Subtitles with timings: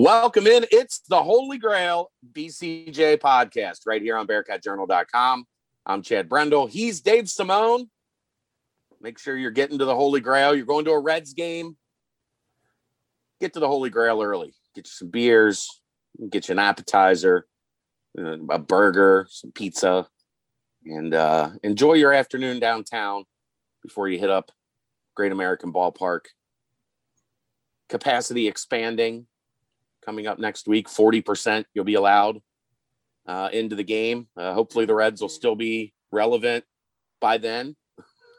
[0.00, 0.64] Welcome in.
[0.70, 5.44] It's the Holy Grail BCJ podcast right here on BearcatJournal.com.
[5.86, 6.68] I'm Chad Brendel.
[6.68, 7.90] He's Dave Simone.
[9.00, 10.54] Make sure you're getting to the Holy Grail.
[10.54, 11.76] You're going to a Reds game.
[13.40, 14.54] Get to the Holy Grail early.
[14.76, 15.68] Get you some beers,
[16.30, 17.48] get you an appetizer,
[18.16, 20.06] uh, a burger, some pizza,
[20.86, 23.24] and uh, enjoy your afternoon downtown
[23.82, 24.52] before you hit up
[25.16, 26.26] Great American Ballpark.
[27.88, 29.26] Capacity expanding
[30.08, 30.88] coming up next week.
[30.88, 32.40] 40% you'll be allowed
[33.26, 34.26] uh, into the game.
[34.34, 36.64] Uh, hopefully, the Reds will still be relevant
[37.20, 37.76] by then.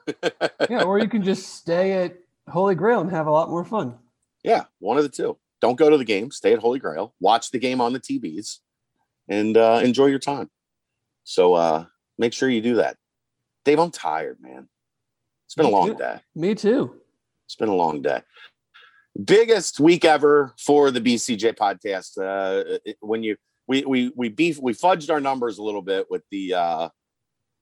[0.68, 2.18] yeah, or you can just stay at
[2.48, 4.00] Holy Grail and have a lot more fun.
[4.44, 5.38] Yeah, one of the two.
[5.62, 6.32] Don't go to the game.
[6.32, 7.14] Stay at Holy Grail.
[7.20, 8.58] Watch the game on the TVs,
[9.28, 10.50] and uh, enjoy your time.
[11.24, 11.86] So uh,
[12.18, 12.98] make sure you do that.
[13.64, 14.68] Dave, I'm tired, man.
[15.46, 15.98] It's been Me a long too.
[15.98, 16.20] day.
[16.34, 16.96] Me too.
[17.46, 18.24] It's been a long day.
[19.24, 22.18] Biggest week ever for the BCJ podcast.
[22.18, 23.36] Uh, when you
[23.68, 26.90] we we we beef we fudged our numbers a little bit with the uh,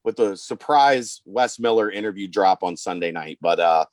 [0.04, 3.86] with the surprise Wes Miller interview drop on Sunday night, but uh,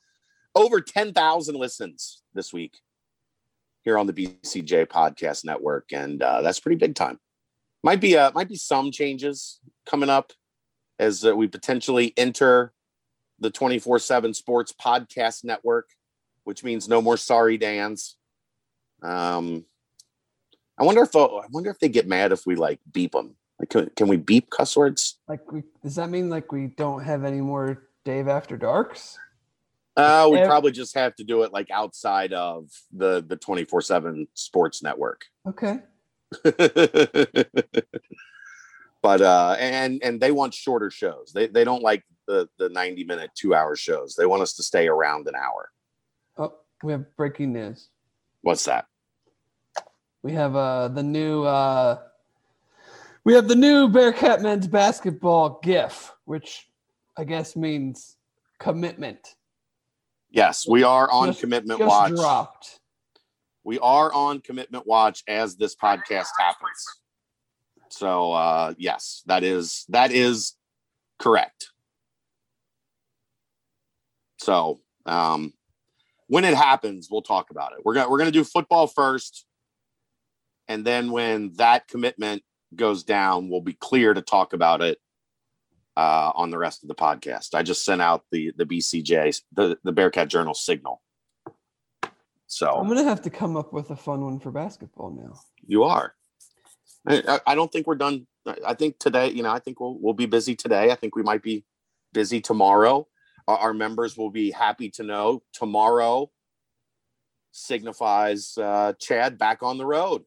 [0.53, 2.77] over ten thousand listens this week
[3.83, 7.19] here on the BCJ podcast network, and uh, that's pretty big time.
[7.83, 10.33] Might be uh, might be some changes coming up
[10.99, 12.73] as uh, we potentially enter
[13.39, 15.89] the 24 7 sports podcast network,
[16.45, 18.15] which means no more sorry Dans.
[19.01, 19.65] Um,
[20.77, 23.35] I wonder if uh, I wonder if they get mad if we like beep them.
[23.59, 25.17] Like, can, can we beep cuss words?
[25.27, 29.17] Like, we, does that mean like we don't have any more Dave After Darks?
[29.97, 34.27] Uh, we probably just have to do it like outside of the the 24 7
[34.33, 35.25] sports network.
[35.47, 35.79] Okay.
[39.01, 41.31] but uh and and they want shorter shows.
[41.33, 44.15] They they don't like the the 90 minute, 2 hour shows.
[44.15, 45.71] They want us to stay around an hour.
[46.83, 47.89] We have breaking news.
[48.41, 48.85] What's that?
[50.23, 51.99] We have uh the new uh
[53.23, 56.67] we have the new Bearcat men's basketball GIF, which
[57.17, 58.17] I guess means
[58.59, 59.35] commitment.
[60.29, 62.09] Yes, we are on Just- commitment Just watch.
[62.11, 62.79] dropped.
[63.63, 66.85] We are on commitment watch as this podcast happens.
[67.89, 70.53] So uh yes, that is that is
[71.19, 71.69] correct.
[74.37, 75.53] So um
[76.27, 77.79] when it happens, we'll talk about it.
[77.83, 79.45] We're gonna we're gonna do football first,
[80.67, 82.43] and then when that commitment
[82.75, 84.97] goes down, we'll be clear to talk about it
[85.95, 87.53] uh, on the rest of the podcast.
[87.53, 91.01] I just sent out the the BCJ the the Bearcat Journal signal.
[92.47, 95.39] So I'm gonna have to come up with a fun one for basketball now.
[95.65, 96.13] you are.
[97.07, 98.25] I, I- don't think we're done.
[98.47, 100.91] I I think today, you know, I think we'll we'll be busy today.
[100.91, 101.63] I think we might be
[102.13, 103.07] busy tomorrow.
[103.47, 106.31] Our, members will be happy to know tomorrow
[107.51, 110.23] signifies uh, Chad back on the road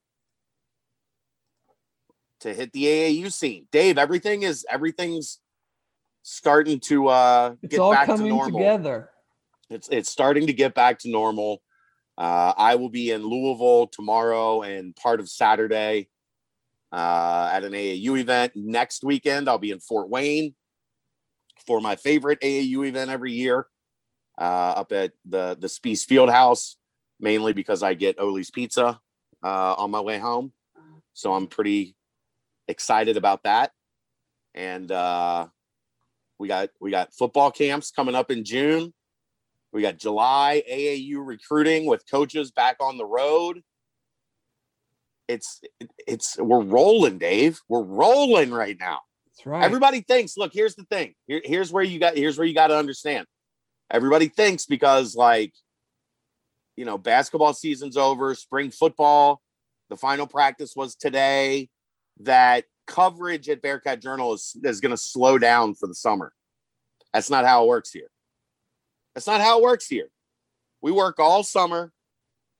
[2.40, 3.66] to hit the AAU scene.
[3.72, 5.40] Dave, everything is everything's
[6.22, 9.10] starting to uh, It's get all back to coming normal together.
[9.70, 11.62] it's it's starting to get back to normal.
[12.16, 16.08] Uh, I will be in Louisville tomorrow and part of Saturday
[16.92, 18.52] uh, at an AAU event.
[18.56, 20.54] Next weekend, I'll be in Fort Wayne
[21.66, 23.66] for my favorite AAU event every year
[24.38, 26.76] uh, up at the the Spiece Fieldhouse,
[27.20, 29.00] mainly because I get Oli's Pizza
[29.42, 30.52] uh, on my way home.
[31.14, 31.96] So I'm pretty
[32.69, 33.72] excited about that.
[34.54, 35.48] And uh,
[36.38, 38.94] we got we got football camps coming up in June.
[39.72, 43.62] We got July AAU recruiting with coaches back on the road.
[45.26, 45.60] It's
[46.06, 47.60] it's we're rolling, Dave.
[47.69, 49.00] We're rolling right now.
[49.38, 49.62] That's right.
[49.62, 51.15] Everybody thinks, look, here's the thing.
[51.26, 53.26] Here, here's where you got here's where you got to understand.
[53.91, 55.53] Everybody thinks because like
[56.76, 59.41] you know, basketball season's over, spring football,
[59.91, 61.69] the final practice was today,
[62.21, 66.32] that coverage at Bearcat Journal is, is going to slow down for the summer.
[67.12, 68.09] That's not how it works here.
[69.15, 70.09] That's not how it works here.
[70.81, 71.93] We work all summer.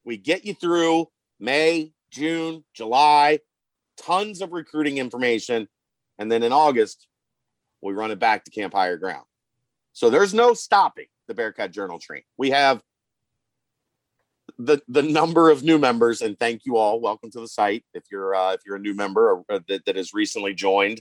[0.05, 1.07] We get you through
[1.39, 3.39] May, June, July,
[3.99, 5.69] tons of recruiting information.
[6.19, 7.07] And then in August,
[7.81, 9.25] we run it back to Camp Higher Ground.
[9.93, 12.23] So there's no stopping the Bearcat Journal train.
[12.37, 12.83] We have
[14.59, 17.01] the the number of new members, and thank you all.
[17.01, 17.85] Welcome to the site.
[17.95, 21.01] If you're uh, if you're a new member or, uh, that, that has recently joined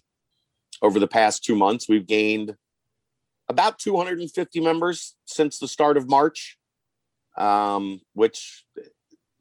[0.81, 2.55] over the past two months, we've gained
[3.49, 6.57] about 250 members since the start of March,
[7.37, 8.65] um, which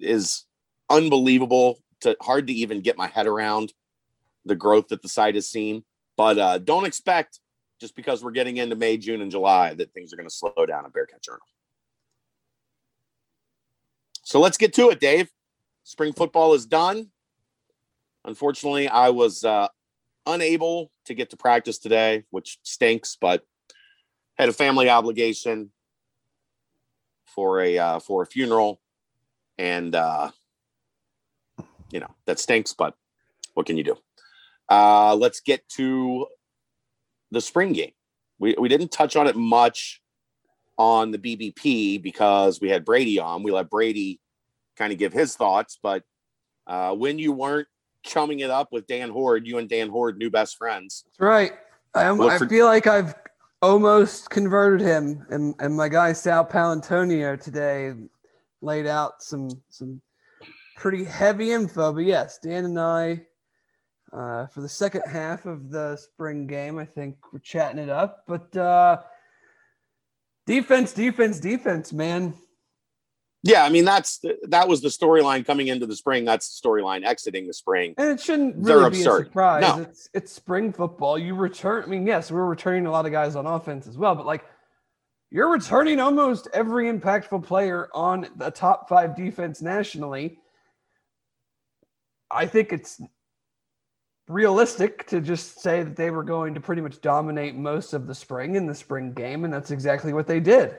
[0.01, 0.45] is
[0.89, 1.79] unbelievable.
[2.03, 3.73] To hard to even get my head around
[4.47, 5.85] the growth that the site has seen.
[6.17, 7.41] But uh, don't expect
[7.81, 10.67] just because we're getting into May, June, and July that things are going to slow
[10.67, 11.47] down at Bearcat Journal.
[14.23, 15.29] So let's get to it, Dave.
[15.85, 17.11] spring football is done.
[18.25, 19.69] Unfortunately, I was uh,
[20.27, 23.45] unable to get to practice today, which stinks, but
[24.37, 25.71] had a family obligation
[27.25, 28.81] for a uh, for a funeral,
[29.59, 30.31] and uh,
[31.93, 32.73] you know that stinks.
[32.73, 32.95] But
[33.55, 33.97] what can you do?
[34.69, 36.27] Uh, let's get to
[37.31, 37.93] the spring game.
[38.39, 40.01] We we didn't touch on it much
[40.79, 43.43] on the BBP because we had Brady on.
[43.43, 44.21] We let Brady
[44.77, 46.03] kind of give his thoughts, but
[46.67, 47.69] uh, when you weren't
[48.03, 51.05] chumming it up with Dan Hoard, you and Dan Hoard new best friends.
[51.07, 51.53] That's right.
[51.95, 53.15] I, I for- feel like I've
[53.63, 57.95] almost converted him, and, and my guy Sal Paolantonio today
[58.61, 60.01] laid out some some
[60.77, 61.93] pretty heavy info.
[61.93, 63.23] But yes, Dan and I,
[64.17, 68.25] uh, for the second half of the spring game, I think we're chatting it up.
[68.27, 69.03] But uh,
[70.47, 72.35] defense, defense, defense, man.
[73.43, 76.25] Yeah, I mean that's that was the storyline coming into the spring.
[76.25, 77.95] That's the storyline exiting the spring.
[77.97, 79.23] And it shouldn't really They're be absurd.
[79.23, 79.63] a surprise.
[79.63, 79.83] No.
[79.83, 81.17] It's it's spring football.
[81.19, 81.85] You return.
[81.85, 84.45] I mean, yes, we're returning a lot of guys on offense as well, but like
[85.31, 90.39] you're returning almost every impactful player on the top five defense nationally.
[92.31, 93.01] I think it's
[94.29, 98.15] realistic to just say that they were going to pretty much dominate most of the
[98.15, 100.79] spring in the spring game, and that's exactly what they did.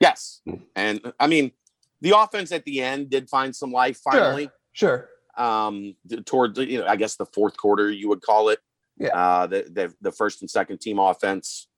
[0.00, 0.40] Yes.
[0.76, 1.52] And I mean,
[2.00, 4.50] the offense at the end did find some life finally.
[4.72, 5.08] Sure.
[5.36, 5.44] sure.
[5.44, 5.94] Um,
[6.24, 8.60] toward you know, I guess the fourth quarter you would call it.
[8.96, 9.08] Yeah.
[9.08, 11.68] Uh, the, the the first and second team offense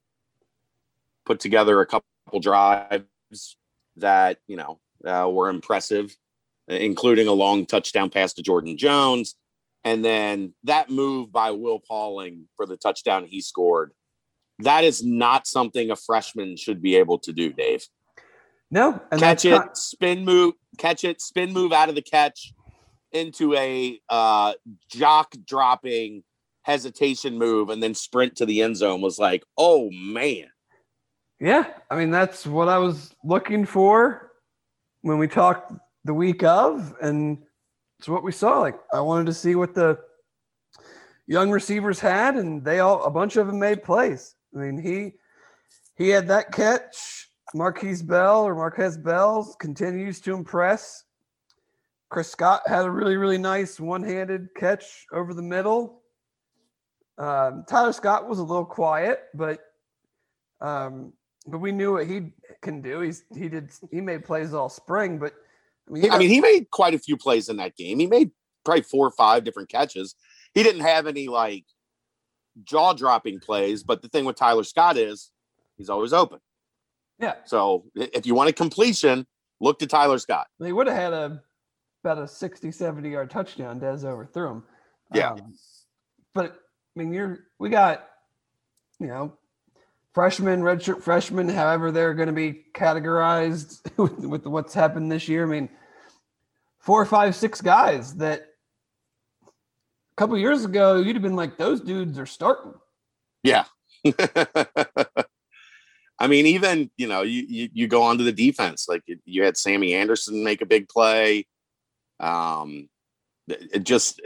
[1.27, 3.05] put together a couple drives
[3.97, 6.17] that you know uh, were impressive,
[6.69, 9.35] including a long touchdown pass to Jordan Jones,
[9.85, 13.93] and then that move by Will Pauling for the touchdown he scored.
[14.59, 17.87] That is not something a freshman should be able to do, Dave.
[18.71, 22.53] No, catch it, not- spin move, catch it, spin move out of the catch
[23.13, 24.53] into a uh,
[24.89, 26.23] jock dropping
[26.63, 30.47] hesitation move and then sprint to the end zone was like, oh man.
[31.41, 34.31] Yeah, I mean that's what I was looking for
[35.01, 35.73] when we talked
[36.05, 37.39] the week of, and
[38.01, 38.61] it's what we saw.
[38.61, 39.99] Like I wanted to see what the
[41.27, 44.37] young receivers had, and they all a bunch of them made plays.
[44.57, 45.13] I mean he
[46.03, 51.05] he had that catch Marquise Bell or Marquez Bell continues to impress.
[52.09, 56.01] Chris Scott had a really, really nice one-handed catch over the middle.
[57.19, 59.61] Um, Tyler Scott was a little quiet, but
[60.63, 61.13] um,
[61.47, 62.33] but we knew what he
[62.63, 63.01] can do.
[63.01, 65.35] He's he did he made plays all spring, but
[65.91, 67.99] I mean, he, I mean, he made quite a few plays in that game.
[67.99, 68.31] He made
[68.65, 70.15] probably four or five different catches.
[70.55, 71.65] He didn't have any like
[72.65, 75.31] jaw dropping plays, but the thing with Tyler Scott is
[75.77, 76.39] he's always open.
[77.19, 77.35] Yeah.
[77.45, 79.27] So if you want a completion,
[79.61, 80.47] look to Tyler Scott.
[80.59, 81.43] They would have had a
[82.03, 83.79] about a 60, 70 yard touchdown.
[83.79, 84.65] Des overthrew him.
[85.13, 85.33] Yeah.
[85.33, 85.55] Um,
[86.35, 86.53] but
[86.97, 88.07] I mean, you're we got
[88.99, 89.35] you know
[90.15, 95.45] freshmen, redshirt freshmen, however they're going to be categorized with, with what's happened this year.
[95.45, 95.69] I mean,
[96.81, 98.47] four, five, six guys that
[99.43, 102.75] a couple years ago you'd have been like, those dudes are starting.
[103.43, 103.65] Yeah.
[106.19, 108.87] I mean, even you know, you you, you go on to the defense.
[108.89, 111.47] Like you had Sammy Anderson make a big play.
[112.19, 112.91] Um,
[113.49, 114.21] it just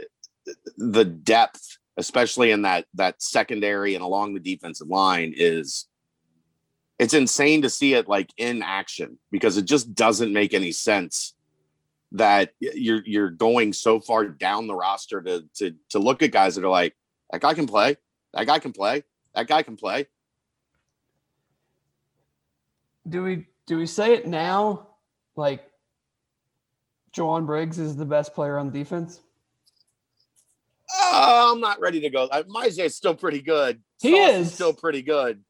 [0.77, 5.87] the depth, especially in that that secondary and along the defensive line, is
[6.99, 11.34] it's insane to see it like in action because it just doesn't make any sense
[12.11, 16.55] that you're you're going so far down the roster to to to look at guys
[16.55, 16.95] that are like
[17.31, 17.97] that guy can play,
[18.33, 20.07] that guy can play, that guy can play
[23.07, 24.87] do we do we say it now?
[25.35, 25.63] Like
[27.15, 29.21] Jowon Briggs is the best player on defense?
[31.01, 32.27] Uh, I'm not ready to go.
[32.31, 33.81] Uh, is still pretty good.
[34.01, 35.43] He Sauce is still pretty good.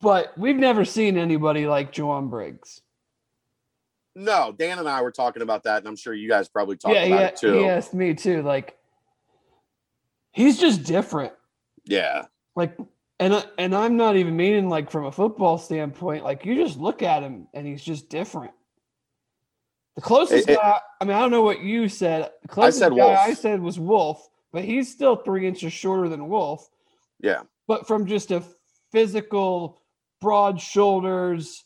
[0.00, 2.80] But we've never seen anybody like Jowon Briggs.
[4.16, 6.94] No, Dan and I were talking about that, and I'm sure you guys probably talked
[6.94, 7.52] yeah, about yeah, it too.
[7.58, 8.42] He asked me too.
[8.42, 8.76] Like,
[10.32, 11.32] he's just different.
[11.84, 12.24] Yeah.
[12.56, 12.76] Like
[13.20, 16.24] and I, and I'm not even meaning like from a football standpoint.
[16.24, 18.52] Like you just look at him and he's just different.
[19.96, 22.30] The closest it, guy, I mean, I don't know what you said.
[22.42, 23.18] The closest I said guy Wolf.
[23.18, 26.70] I said was Wolf, but he's still three inches shorter than Wolf.
[27.20, 27.42] Yeah.
[27.68, 28.42] But from just a
[28.90, 29.82] physical,
[30.22, 31.64] broad shoulders,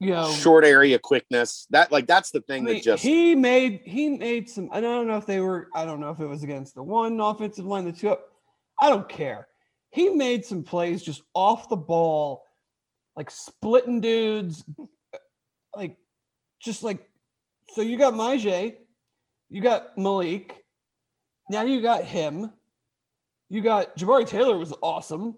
[0.00, 1.66] you know, short area quickness.
[1.70, 4.68] That like that's the thing I mean, that just he made he made some.
[4.72, 5.68] I don't know if they were.
[5.74, 8.10] I don't know if it was against the one offensive line, the two.
[8.10, 8.26] Up,
[8.80, 9.48] I don't care
[9.94, 12.42] he made some plays just off the ball,
[13.14, 14.64] like splitting dudes,
[15.76, 15.96] like
[16.60, 17.08] just like
[17.68, 18.74] so you got Myjai,
[19.48, 20.64] you got Malik,
[21.48, 22.50] now you got him,
[23.48, 25.36] you got Jabari Taylor was awesome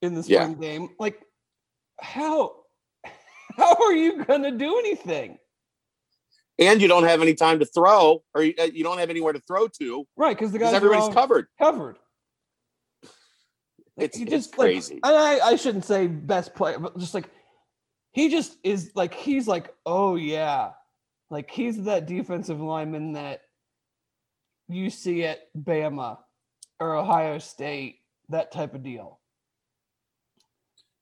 [0.00, 0.44] in the Yeah.
[0.44, 0.96] spring game.
[0.98, 1.22] Like,
[2.00, 2.59] how
[3.86, 5.38] are you gonna do anything?
[6.58, 9.32] And you don't have any time to throw, or you, uh, you don't have anywhere
[9.32, 11.46] to throw to Right, because the guys everybody's covered.
[11.58, 11.96] covered.
[13.96, 14.94] Like, It's- he it's just, like, crazy.
[15.02, 17.30] and I, I shouldn't say best player, but just like
[18.12, 20.72] he just is like he's like, oh yeah.
[21.30, 23.42] Like he's that defensive lineman that
[24.68, 26.18] you see at Bama
[26.80, 29.20] or Ohio State, that type of deal.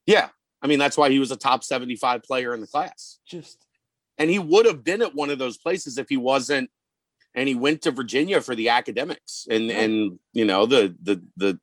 [0.07, 0.29] Yeah.
[0.63, 3.19] I mean, that's why he was a top 75 player in the class.
[3.27, 3.65] Just
[4.19, 6.71] And he would have been at one of those places if he wasn't
[7.35, 11.61] and he went to Virginia for the academics and and you know the the the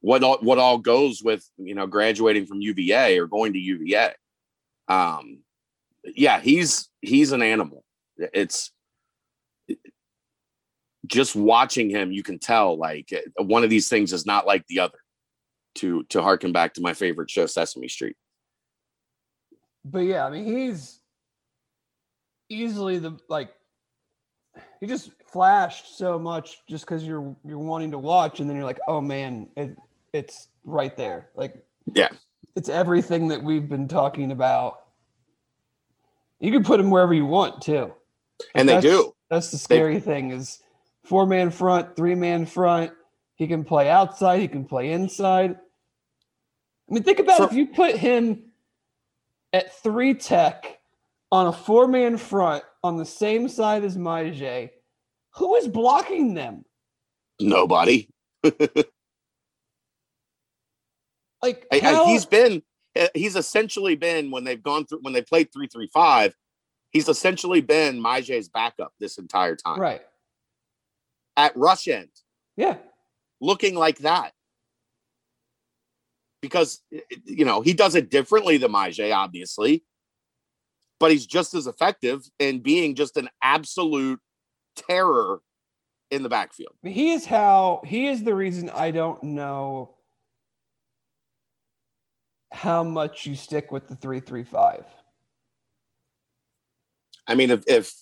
[0.00, 4.14] what all what all goes with you know graduating from UVA or going to UVA.
[4.88, 5.40] Um
[6.04, 7.84] yeah, he's he's an animal.
[8.16, 8.72] It's
[11.06, 14.80] just watching him you can tell like one of these things is not like the
[14.80, 14.98] other
[15.74, 18.16] to to harken back to my favorite show Sesame Street.
[19.84, 21.00] But yeah, I mean he's
[22.48, 23.50] easily the like
[24.80, 28.66] he just flashed so much just because you're you're wanting to watch and then you're
[28.66, 29.76] like, oh man, it,
[30.12, 31.28] it's right there.
[31.34, 31.54] Like
[31.92, 32.08] Yeah.
[32.54, 34.80] it's everything that we've been talking about.
[36.40, 37.92] You can put him wherever you want too.
[38.54, 39.14] And they do.
[39.30, 40.60] That's the scary thing is
[41.04, 42.92] four man front, three man front.
[43.36, 44.40] He can play outside.
[44.40, 45.52] He can play inside.
[46.90, 48.51] I mean, think about For- if you put him
[49.52, 50.78] at three tech
[51.30, 54.70] on a four man front on the same side as Maje,
[55.36, 56.64] who is blocking them?
[57.40, 58.08] Nobody.
[61.42, 62.62] Like I- I- he's been
[62.98, 66.36] uh, he's essentially been when they've gone through when they played 335
[66.90, 70.02] he's essentially been Majay's backup this entire time right.
[71.36, 72.10] at rush end
[72.56, 72.76] Yeah.
[73.40, 74.34] looking like that
[76.42, 79.82] because uh, you know he does it differently than Majay obviously
[81.00, 84.20] but he's just as effective in being just an absolute
[84.76, 85.40] terror
[86.10, 89.94] in the backfield He is how he is the reason I don't know
[92.52, 94.84] how much you stick with the 335.
[97.26, 97.92] I mean, if, if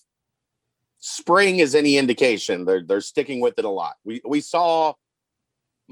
[0.99, 3.95] spring is any indication, they're they're sticking with it a lot.
[4.05, 4.95] We we saw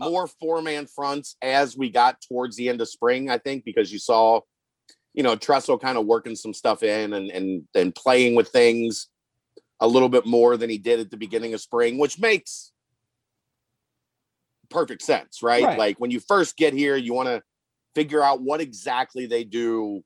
[0.01, 3.31] Uh, more four man fronts as we got towards the end of spring.
[3.31, 4.41] I think because you saw,
[5.15, 9.09] you know, Tressel kind of working some stuff in and and and playing with things
[9.81, 12.73] a little bit more than he did at the beginning of spring, which makes
[14.71, 15.65] perfect sense, right?
[15.65, 15.79] Right.
[15.79, 17.43] Like when you first get here, you want to
[17.95, 20.03] figure out what exactly they do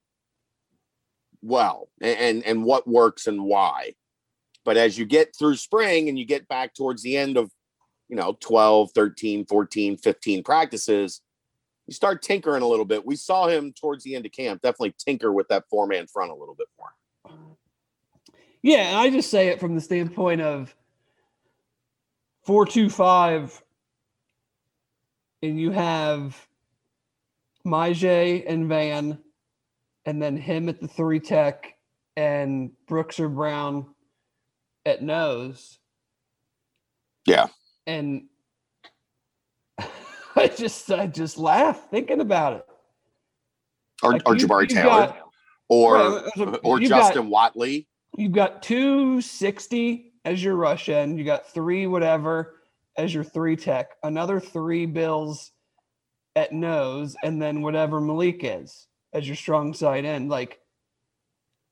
[1.42, 3.92] well a- and and what works and why
[4.64, 7.50] but as you get through spring and you get back towards the end of
[8.12, 11.23] you know 12 13 14 15 practices
[11.87, 14.95] you start tinkering a little bit we saw him towards the end of camp definitely
[14.99, 16.90] tinker with that four man front a little bit more
[18.61, 20.76] Yeah, and I just say it from the standpoint of
[22.42, 23.62] 425
[25.42, 26.37] and you have
[27.64, 29.19] Maje and Van
[30.04, 31.76] and then him at the 3 tech
[32.14, 33.87] and Brooks or Brown
[34.85, 35.78] at nose.
[37.25, 37.47] Yeah.
[37.86, 38.24] And
[40.36, 42.66] I just I just laugh thinking about it.
[44.02, 45.18] or, Like, or you- Jabari Taylor got-
[45.68, 45.94] or
[46.36, 47.86] Right, or you've got- Justin Wodtly
[48.18, 51.18] You've got 260 as your rush end.
[51.18, 52.60] You got three whatever
[52.98, 55.50] as your three tech, another three bills
[56.36, 60.28] at nose, and then whatever Malik is as your strong side end.
[60.28, 60.60] Like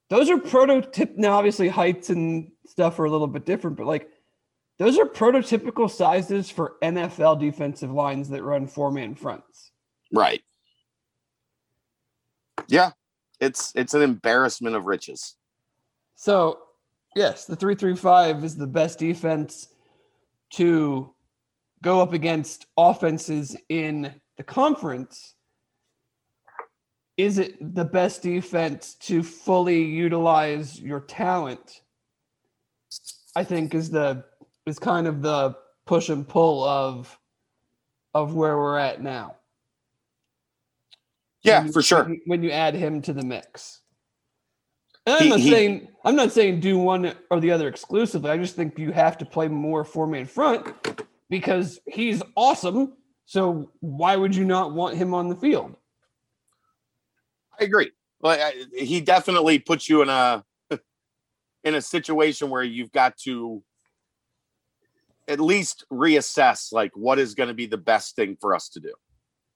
[0.08, 1.16] those are prototyp.
[1.18, 4.08] Now, obviously, heights and stuff are a little bit different, but like
[4.80, 9.70] those are prototypical sizes for NFL defensive lines that run four man fronts.
[10.12, 10.42] right
[12.66, 12.90] yeah
[13.40, 15.36] it's it's an embarrassment of riches
[16.16, 16.58] So,
[17.16, 19.68] yes, the 335 is the best defense
[20.50, 21.14] to
[21.82, 25.34] go up against offenses in the conference.
[27.16, 31.80] Is it the best defense to fully utilize your talent?
[33.34, 34.24] I think is the
[34.70, 35.54] is kind of the
[35.86, 37.18] push and pull of
[38.14, 39.36] of where we're at now.
[41.42, 43.80] yeah you- for sure when you- add him to the mix.
[45.06, 48.30] And I'm He- not he- saying I'm not saying do one or the other exclusively.
[48.30, 50.74] I just think you have to play more four man front
[51.28, 52.96] because he's awesome.
[53.26, 55.76] So why would you not want him on the field?
[57.58, 57.90] I agree.
[58.20, 60.44] Well, I, he definitely puts you in a
[61.64, 63.62] in a situation where you've got to
[65.30, 68.80] at least reassess like what is going to be the best thing for us to
[68.80, 68.92] do.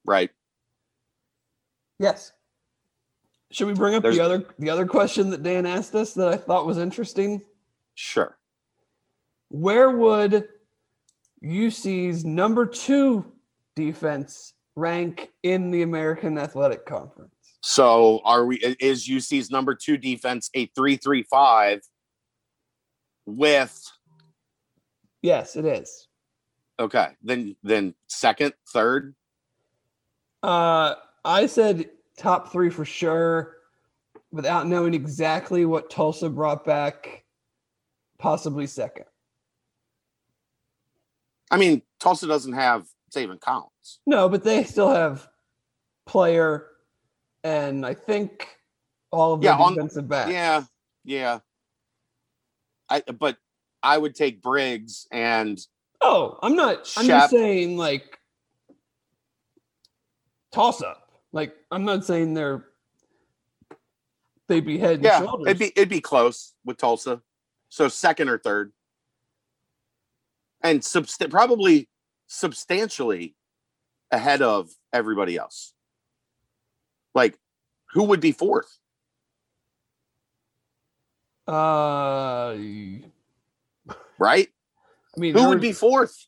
[0.07, 0.31] Right?
[1.99, 2.33] Yes.
[3.50, 6.28] Should we bring up There's- the other the other question that Dan asked us that
[6.28, 7.43] I thought was interesting?
[7.95, 8.37] Sure.
[9.49, 10.49] Where would
[11.43, 13.31] UC's number two
[13.76, 17.31] defense rank in the American Athletic Conference?
[17.62, 21.81] So are we is UC's number 2 defense a 335
[23.26, 23.90] with
[25.25, 26.07] Yes, it is.
[26.78, 29.14] okay, then then second, third,
[30.43, 31.88] Uh, I said
[32.19, 33.57] top three for sure,
[34.33, 37.25] without knowing exactly what Tulsa brought back.
[38.19, 39.07] Possibly second.
[41.50, 44.00] I mean, Tulsa doesn't have Zaven Collins.
[44.07, 45.26] No, but they still have
[46.04, 46.66] player,
[47.43, 48.47] and I think
[49.11, 50.33] all of the Yeah, on- defensive backs.
[50.33, 50.64] Yeah,
[51.04, 51.38] yeah.
[52.90, 53.38] I but
[53.85, 55.61] I would take Briggs and
[56.00, 56.93] Oh, I'm not.
[56.97, 58.19] I'm just saying like
[60.53, 61.09] toss up.
[61.33, 62.64] Like I'm not saying they're
[64.49, 65.47] they'd be head and yeah, shoulders.
[65.47, 67.23] it'd be it'd be close with Tulsa.
[67.69, 68.73] So second or third.
[70.62, 71.88] And subst- probably
[72.26, 73.35] substantially
[74.11, 75.75] ahead of everybody else.
[77.14, 77.38] Like
[77.93, 78.79] who would be fourth?
[81.47, 82.55] uh,
[85.16, 86.26] I mean, Who would be fourth?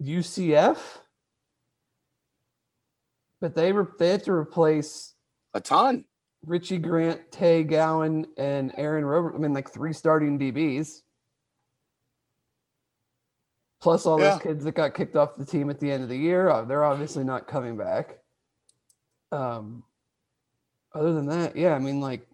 [0.00, 0.78] UCF?
[3.40, 5.14] But they re- they had to replace
[5.54, 6.04] A ton.
[6.44, 9.34] Richie Grant, Tay Gowan, and Aaron Rober.
[9.34, 11.00] I mean, like three starting DBs.
[13.80, 14.30] Plus all Yeah.
[14.30, 16.48] those kids that got kicked off the team at the end of the year.
[16.48, 18.18] Uh, they're obviously not coming back.
[19.32, 19.84] Um,
[20.94, 22.26] other than that, yeah, I mean, like,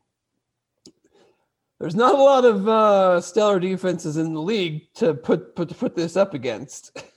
[1.82, 5.74] there's not a lot of uh, stellar defenses in the league to put put to
[5.74, 6.96] put this up against.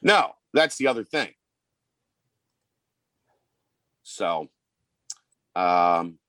[0.00, 1.30] No, that's the other thing.
[4.04, 4.42] So,
[5.56, 6.20] um,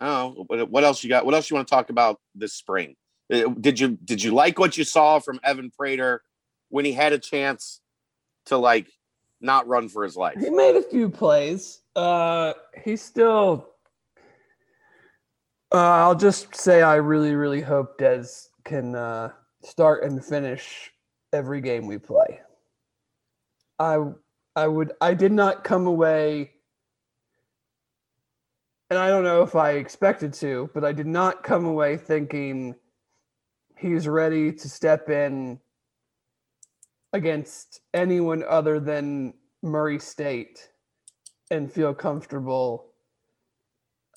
[0.00, 1.24] I don't know what, what else you got.
[1.26, 2.94] What else you want to talk about this spring?
[3.28, 6.22] Uh, Did you did you like what you saw from Evan Prater
[6.68, 7.80] when he had a chance
[8.46, 8.86] to like
[9.40, 10.38] not run for his life?
[10.38, 11.80] He made a few plays.
[11.96, 12.52] Uh,
[12.84, 13.71] he's still.
[15.74, 18.26] Uh, I'll just say I really, really hope Des
[18.62, 19.30] can uh,
[19.62, 20.92] start and finish
[21.32, 22.40] every game we play.
[23.78, 23.98] I,
[24.54, 24.92] I would.
[25.00, 26.52] I did not come away,
[28.90, 32.74] and I don't know if I expected to, but I did not come away thinking
[33.78, 35.58] he's ready to step in
[37.14, 39.32] against anyone other than
[39.62, 40.68] Murray State
[41.50, 42.91] and feel comfortable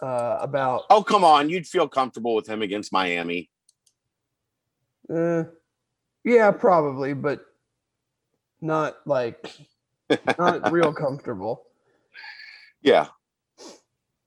[0.02, 0.84] uh, about.
[0.90, 3.50] Oh come on, you'd feel comfortable with him against Miami.
[5.14, 5.44] Uh,
[6.24, 7.46] yeah, probably, but
[8.62, 9.56] not like
[10.38, 11.64] not real comfortable.
[12.82, 13.08] Yeah,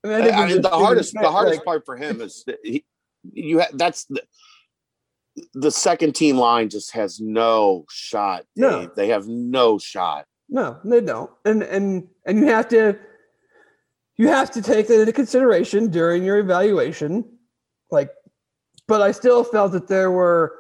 [0.05, 2.59] I mean, I, I mean, the hardest the hardest like, part for him is that
[2.63, 2.85] he,
[3.33, 4.23] you ha- that's the
[5.55, 8.45] the second team line just has no shot.
[8.57, 8.91] No.
[8.97, 10.27] They have no shot.
[10.49, 12.99] No, they don't, and and and you have to
[14.19, 17.25] you have to take that into consideration during your evaluation.
[17.91, 18.11] Like,
[18.87, 20.55] but I still felt that there were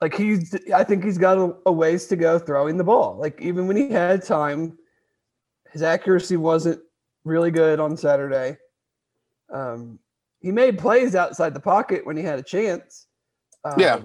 [0.00, 3.16] like he's I think he's got a, a ways to go throwing the ball.
[3.18, 4.78] Like even when he had time,
[5.72, 6.80] his accuracy wasn't
[7.24, 8.56] really good on Saturday.
[9.52, 9.98] Um,
[10.40, 13.06] he made plays outside the pocket when he had a chance.
[13.64, 14.00] Um, Yeah.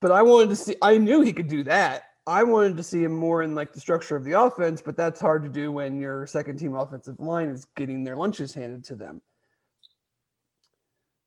[0.00, 0.76] but I wanted to see.
[0.82, 2.04] I knew he could do that.
[2.30, 5.20] I wanted to see him more in like the structure of the offense, but that's
[5.20, 8.94] hard to do when your second team offensive line is getting their lunches handed to
[8.94, 9.20] them.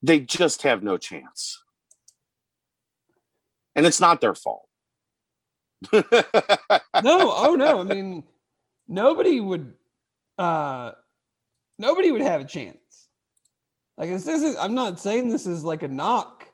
[0.02, 1.62] They just have no chance,
[3.76, 4.70] and it's not their fault.
[5.92, 6.02] no,
[7.04, 7.82] oh no.
[7.82, 8.24] I mean,
[8.88, 9.74] nobody would
[10.38, 10.92] uh
[11.78, 12.78] nobody would have a chance.
[13.98, 16.48] Like this isn't I'm not saying this is like a knock,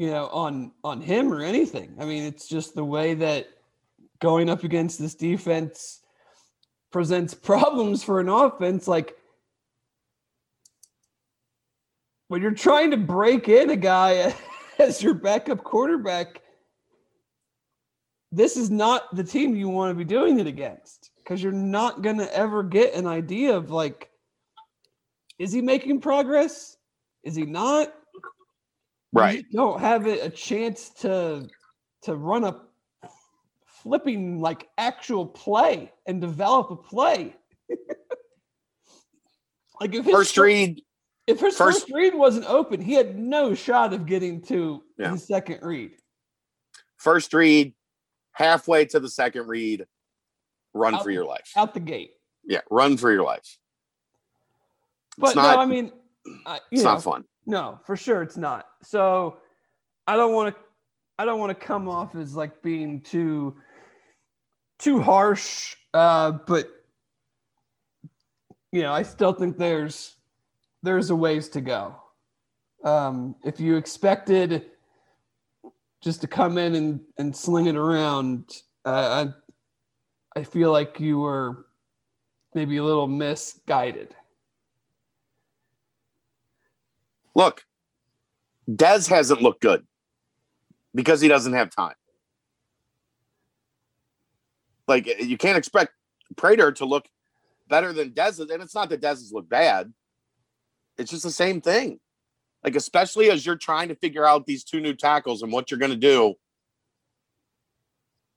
[0.00, 1.94] you know, on on him or anything.
[2.00, 3.48] I mean, it's just the way that
[4.18, 6.00] going up against this defense
[6.90, 9.14] presents problems for an offense like
[12.28, 14.34] when you're trying to break in a guy
[14.78, 16.40] as your backup quarterback
[18.32, 22.02] this is not the team you want to be doing it against because you're not
[22.02, 24.10] going to ever get an idea of like
[25.38, 26.76] is he making progress
[27.22, 27.92] is he not
[29.12, 29.40] right.
[29.42, 31.48] just don't have it a chance to
[32.02, 32.60] to run a
[33.66, 37.34] flipping like actual play and develop a play
[39.80, 40.82] Like if his First read,
[41.26, 45.12] if his first- first, read wasn't open, he had no shot of getting to Yeah.
[45.12, 45.92] his second read.
[46.98, 47.74] first read,
[48.32, 49.86] halfway to the second read,
[50.74, 51.50] run Out for your life.
[51.56, 52.10] out the gate.
[52.44, 53.58] Yeah, run for your life.
[55.16, 55.92] But not- no, I mean,
[56.44, 57.24] I, you It's know, not fun.
[57.50, 58.68] No, for sure it's not.
[58.82, 59.38] So
[60.06, 60.60] I don't want to,
[61.18, 63.56] I don't want to come off as like being too,
[64.78, 65.74] too harsh.
[65.92, 66.70] Uh, but
[68.70, 70.14] you know, I still think there's,
[70.84, 71.96] there's a ways to go.
[72.84, 74.66] Um, if you expected
[76.00, 79.26] just to come in and, and sling it around, uh,
[80.36, 81.66] I, I feel like you were
[82.54, 84.14] maybe a little misguided.
[87.40, 87.64] Look,
[88.70, 89.86] Dez hasn't looked good
[90.94, 91.94] because he doesn't have time.
[94.86, 95.92] Like you can't expect
[96.36, 97.06] Prater to look
[97.66, 99.90] better than Dez, and it's not that Dez's look bad.
[100.98, 101.98] It's just the same thing.
[102.62, 105.80] Like especially as you're trying to figure out these two new tackles and what you're
[105.80, 106.34] going to do,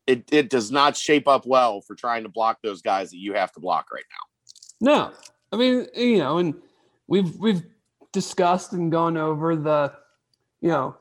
[0.07, 3.33] it it does not shape up well for trying to block those guys that you
[3.33, 4.05] have to block right
[4.79, 5.11] now.
[5.11, 5.13] No,
[5.51, 6.55] I mean, you know, and
[7.07, 7.63] we've we've
[8.13, 9.91] discussed and gone over the,
[10.61, 10.95] you know,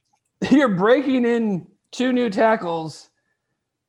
[0.50, 3.10] you're breaking in two new tackles,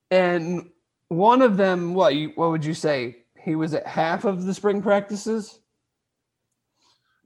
[0.09, 0.71] and
[1.09, 3.17] one of them, what you what would you say?
[3.39, 5.59] He was at half of the spring practices.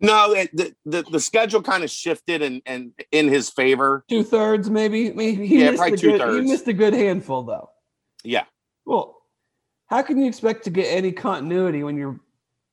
[0.01, 4.03] No, it, the, the the schedule kind of shifted and and in his favor.
[4.09, 5.13] Two thirds, maybe.
[5.13, 7.69] Maybe he Yeah, missed probably a good, He missed a good handful, though.
[8.25, 8.43] Yeah.
[8.85, 9.21] Well,
[9.87, 12.19] how can you expect to get any continuity when you're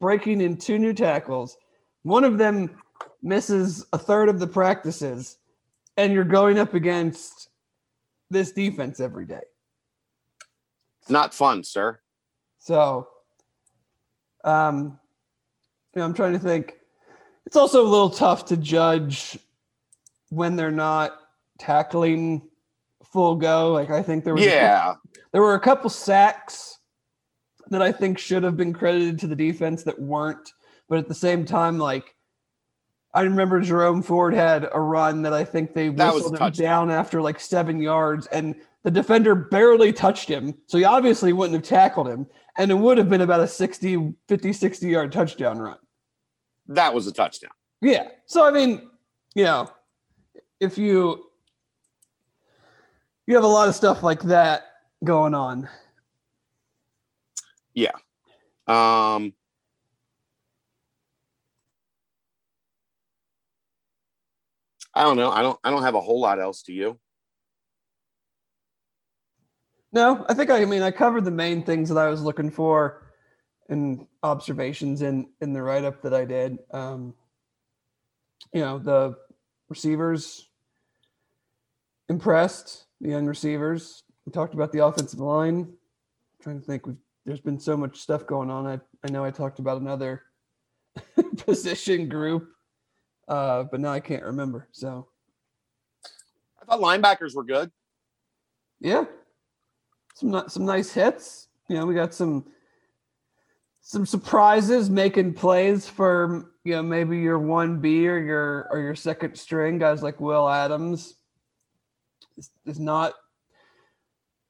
[0.01, 1.57] breaking in two new tackles?
[2.03, 2.71] One of them
[3.23, 5.39] misses a third of the practices,
[5.97, 7.49] and you're going up against
[8.31, 9.41] this defense every day.
[11.09, 11.99] Not fun, sir.
[12.59, 13.09] So,
[14.45, 14.99] um,
[15.95, 16.77] you know, I'm trying to think.
[17.47, 19.39] It's also a little tough to judge
[20.29, 21.19] when they're not
[21.59, 22.43] tackling
[23.13, 23.73] full go.
[23.73, 24.95] Like I think there was couple- Yeah.
[25.33, 26.79] there were a couple sacks
[27.71, 30.53] that I think should have been credited to the defense that weren't.
[30.91, 32.17] But at the same time, like
[33.15, 36.91] I remember Jerome Ford had a run that I think they That whistled him down
[36.91, 40.53] after like seven yards, and the defender barely touched him.
[40.67, 42.27] So he obviously wouldn't have tackled him,
[42.59, 45.79] and it would have been about a 60, 50, 60 yard touchdown run.
[46.67, 47.53] That was a touchdown.
[47.81, 48.09] Yeah.
[48.27, 48.91] So I mean,
[49.37, 49.71] you know,
[50.59, 51.25] if you
[53.29, 54.65] you have a lot of stuff like that
[55.05, 55.69] going on.
[57.75, 57.93] Yeah.
[58.67, 59.35] Um
[64.95, 65.31] I don't know.
[65.31, 66.99] I don't I don't have a whole lot else to you.
[69.93, 72.51] No, I think I, I mean I covered the main things that I was looking
[72.51, 73.07] for
[73.69, 76.59] and observations in in the write up that I did.
[76.73, 77.15] Um,
[78.53, 79.17] you know, the
[79.69, 80.49] receivers
[82.09, 84.03] impressed, the young receivers.
[84.27, 85.73] We talked about the offensive line.
[86.43, 88.67] trying to think we've there's been so much stuff going on.
[88.67, 90.23] I, I know I talked about another
[91.37, 92.49] position group,
[93.31, 94.67] uh, but now I can't remember.
[94.73, 95.07] So
[96.61, 97.71] I thought linebackers were good.
[98.81, 99.05] yeah,
[100.15, 101.49] some some nice hits.
[101.69, 102.45] You know, we got some
[103.81, 108.97] some surprises making plays for you know maybe your one B or your or your
[108.97, 111.15] second string guys like Will Adams.
[112.37, 113.15] Is, is not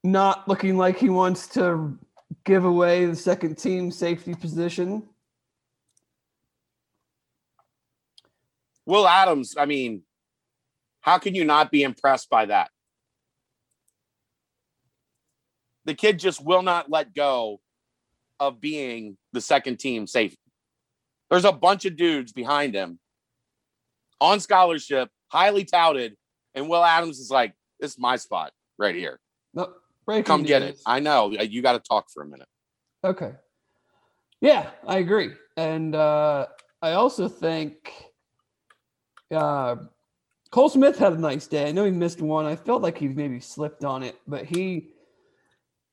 [0.03, 1.99] not looking like he wants to
[2.45, 5.03] give away the second team safety position.
[8.90, 10.03] Will Adams, I mean,
[11.00, 12.72] how can you not be impressed by that?
[15.85, 17.61] The kid just will not let go
[18.40, 20.40] of being the second team safety.
[21.31, 22.98] There's a bunch of dudes behind him
[24.20, 26.16] on scholarship, highly touted,
[26.57, 29.20] and Will Adams is like, "This is my spot right here.
[29.55, 29.72] No,
[30.24, 32.48] Come get it." I know you got to talk for a minute.
[33.05, 33.35] Okay.
[34.40, 35.31] Yeah, I agree.
[35.57, 36.46] And uh,
[36.83, 38.10] I also think
[39.31, 39.77] uh,
[40.51, 41.69] Cole Smith had a nice day.
[41.69, 42.47] I know he missed one.
[42.47, 44.88] I felt like he maybe slipped on it, but he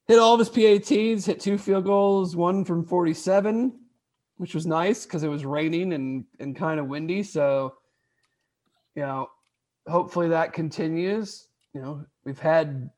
[0.08, 3.74] hit all of his PATs, hit two field goals, one from 47,
[4.38, 7.22] which was nice because it was raining and, and kind of windy.
[7.22, 7.76] So,
[8.96, 9.30] you know,
[9.88, 11.48] hopefully that continues.
[11.74, 12.90] You know, we've had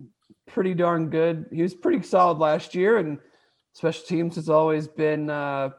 [0.48, 1.46] pretty darn good.
[1.52, 3.18] He was pretty solid last year, and
[3.74, 5.72] special teams has always been uh,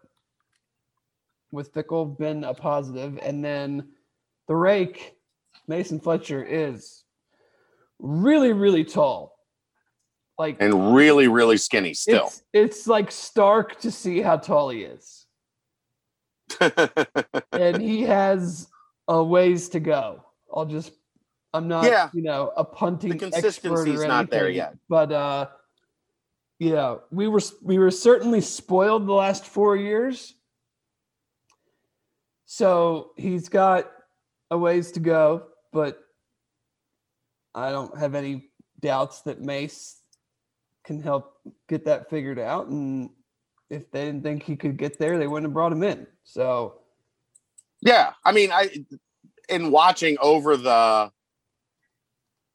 [1.53, 3.18] with Fickell been a positive.
[3.23, 3.88] And then
[4.50, 5.14] the rake,
[5.68, 7.04] Mason Fletcher is
[8.00, 9.38] really, really tall.
[10.36, 12.26] Like And really, really skinny still.
[12.26, 15.26] it's it's like stark to see how tall he is.
[17.52, 18.66] and he has
[19.06, 20.24] a ways to go.
[20.52, 20.94] I'll just
[21.54, 22.10] I'm not Yeah.
[22.12, 24.74] you know a punting The consistency's expert or not there yet.
[24.88, 25.46] But uh
[26.58, 30.34] yeah, we were we were certainly spoiled the last 4 years.
[32.46, 33.92] So he's got
[34.50, 36.00] a ways to go, but
[37.54, 40.00] I don't have any doubts that Mace
[40.84, 41.34] can help
[41.68, 43.10] get that figured out and
[43.70, 46.06] if they didn't think he could get there, they wouldn't have brought him in.
[46.24, 46.80] So
[47.80, 48.84] Yeah, I mean, I
[49.48, 51.10] in watching over the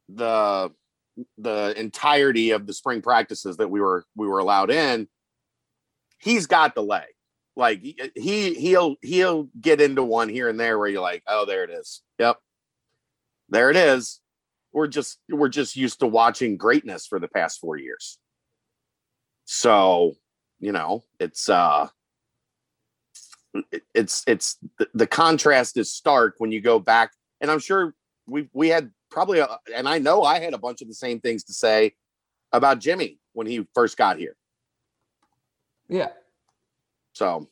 [0.09, 0.71] the
[1.37, 5.07] the entirety of the spring practices that we were we were allowed in,
[6.19, 7.14] he's got the leg.
[7.55, 7.81] Like
[8.15, 11.69] he he'll he'll get into one here and there where you're like, oh, there it
[11.69, 12.01] is.
[12.19, 12.37] Yep,
[13.49, 14.19] there it is.
[14.73, 18.17] We're just we're just used to watching greatness for the past four years.
[19.45, 20.15] So
[20.59, 21.87] you know, it's uh
[23.93, 24.57] it's it's
[24.93, 27.95] the, contrast is stark when you go back and i'm sure
[28.27, 31.21] we we had probably a, and i know i had a bunch of the same
[31.21, 31.93] things to say
[32.51, 34.35] about jimmy when he first got here
[35.87, 36.09] yeah,
[37.15, 37.47] so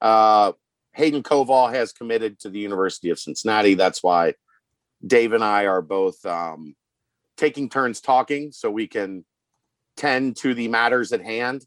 [0.00, 0.52] uh
[0.92, 4.32] hayden koval has committed to the university of cincinnati that's why
[5.04, 6.74] dave and i are both um
[7.36, 9.24] taking turns talking so we can
[9.96, 11.64] tend to the matters at hand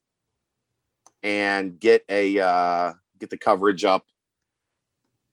[1.24, 4.06] and get a uh get the coverage up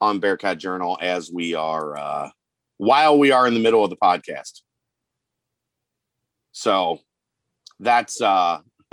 [0.00, 2.30] on Bearcat Journal as we are uh
[2.76, 4.62] while we are in the middle of the podcast.
[6.52, 7.00] So
[7.80, 8.60] that's uh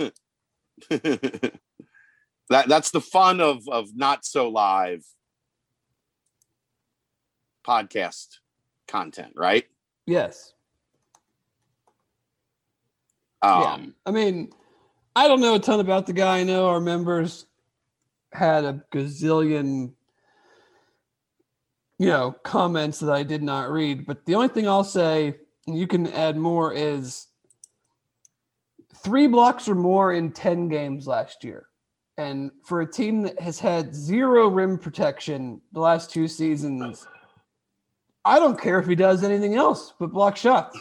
[2.50, 5.04] that that's the fun of of not so live
[7.66, 8.38] podcast
[8.86, 9.64] content, right?
[10.06, 10.52] yes.
[13.42, 13.86] Um yeah.
[14.06, 14.50] I mean,
[15.14, 16.38] I don't know a ton about the guy.
[16.38, 17.46] I know our members
[18.32, 19.92] had a gazillion,
[21.98, 24.06] you know, comments that I did not read.
[24.06, 27.28] But the only thing I'll say, and you can add more, is
[28.96, 31.66] three blocks or more in 10 games last year.
[32.18, 37.06] And for a team that has had zero rim protection the last two seasons,
[38.24, 40.78] I don't care if he does anything else but block shots.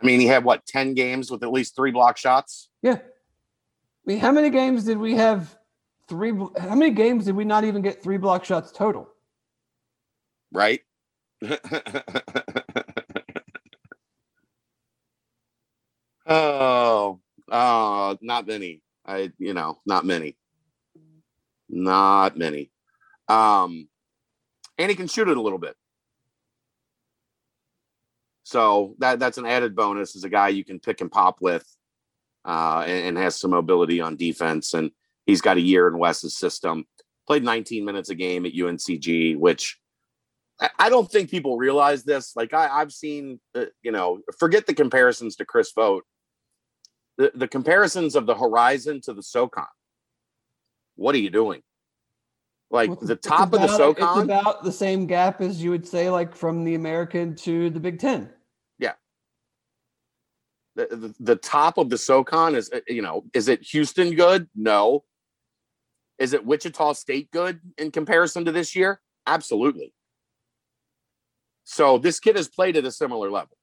[0.00, 2.68] I mean he had what 10 games with at least three block shots?
[2.82, 2.96] Yeah.
[2.96, 5.56] I mean, how many games did we have
[6.08, 6.32] three?
[6.58, 9.10] How many games did we not even get three block shots total?
[10.52, 10.80] right?
[16.26, 17.19] oh,
[17.50, 18.82] uh, not many.
[19.04, 20.36] I, you know, not many.
[21.68, 22.70] Not many.
[23.28, 23.88] Um,
[24.78, 25.76] and he can shoot it a little bit.
[28.44, 31.64] So that that's an added bonus as a guy you can pick and pop with,
[32.44, 34.74] uh, and, and has some mobility on defense.
[34.74, 34.90] And
[35.26, 36.86] he's got a year in Wes's system.
[37.28, 39.78] Played 19 minutes a game at UNCG, which
[40.78, 42.34] I- don't think people realize this.
[42.36, 46.04] Like I, I've seen, uh, you know, forget the comparisons to Chris Vogt.
[47.20, 49.66] The, the comparisons of the horizon to the SoCon.
[50.96, 51.60] What are you doing?
[52.70, 54.22] Like Well, the top of the about- It's SoCon.
[54.24, 57.98] about the same gap as you would say, like from the American to the Big
[57.98, 58.32] Ten.
[60.76, 64.48] the, the, the top of the SoCon is, uh, you know, is it Houston good?
[64.54, 65.04] No.
[66.18, 69.02] Is it Wichita State good in comparison to this year?
[69.26, 69.92] Absolutely.
[71.64, 73.58] So this kid has played at a similar level.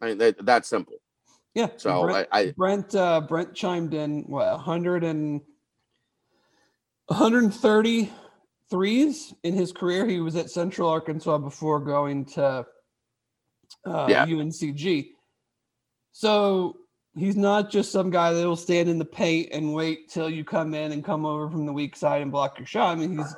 [0.00, 0.98] I mean, that, that's simple.
[1.56, 1.68] Yeah.
[1.78, 5.40] So Brent, I, I Brent, uh, Brent chimed in what 100 and
[7.06, 8.12] 130
[8.68, 10.06] threes in his career.
[10.06, 12.66] He was at Central Arkansas before going to
[13.86, 14.26] uh, Yeah.
[14.26, 15.12] UNCG.
[16.12, 16.76] So
[17.14, 20.44] he's not just some guy that will stand in the paint and wait till you
[20.44, 22.90] come in and come over from the weak side and block your shot.
[22.90, 23.34] I mean, he's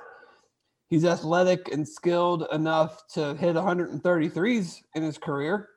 [0.89, 5.69] he's athletic and skilled enough to hit 133s in his career.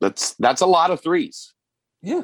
[0.00, 1.52] That's that's a lot of threes.
[2.02, 2.22] Yeah.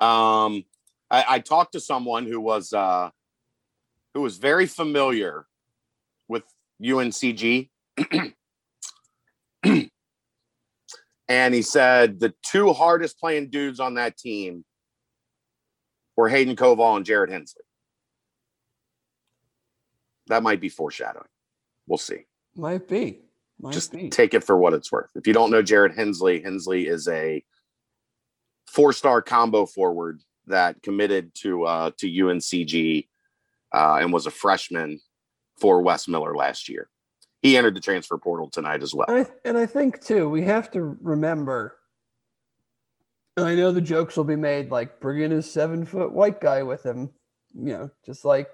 [0.00, 0.64] Um,
[1.10, 3.10] I, I talked to someone who was uh,
[4.12, 5.46] who was very familiar
[6.28, 6.42] with
[6.82, 7.70] UNCG,
[11.28, 14.64] and he said the two hardest playing dudes on that team
[16.16, 17.62] were Hayden Koval and Jared Hensley.
[20.26, 21.28] That might be foreshadowing.
[21.86, 22.26] We'll see.
[22.56, 23.20] Might be.
[23.60, 24.10] Might Just be.
[24.10, 25.10] take it for what it's worth.
[25.14, 27.44] If you don't know Jared Hensley, Hensley is a
[28.66, 33.08] four-star combo forward that committed to uh, to UNCG
[33.72, 35.00] uh, and was a freshman
[35.58, 36.88] for Wes Miller last year.
[37.42, 39.06] he entered the transfer portal tonight as well.
[39.08, 41.76] And I, and I think too, we have to remember.
[43.36, 46.40] And I know the jokes will be made, like bring in his seven foot white
[46.40, 47.10] guy with him,
[47.54, 48.48] you know, just like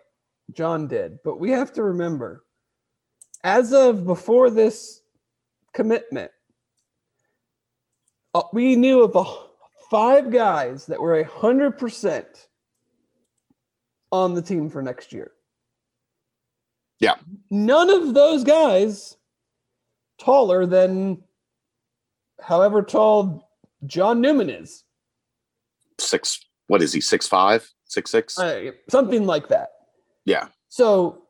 [0.52, 1.18] John did.
[1.24, 2.44] But we have to remember,
[3.44, 5.02] as of before this
[5.72, 6.30] commitment,
[8.34, 9.24] uh, we knew of a,
[9.90, 12.48] five guys that were a hundred percent
[14.12, 15.32] on the team for next year.
[17.00, 17.16] Yeah.
[17.50, 19.16] None of those guys
[20.18, 21.22] taller than
[22.40, 23.50] however tall
[23.86, 24.84] John Newman is.
[25.98, 26.40] Six.
[26.68, 27.00] What is he?
[27.00, 28.38] Six five, six six.
[28.38, 29.70] Uh, something like that.
[30.24, 30.48] Yeah.
[30.68, 31.24] So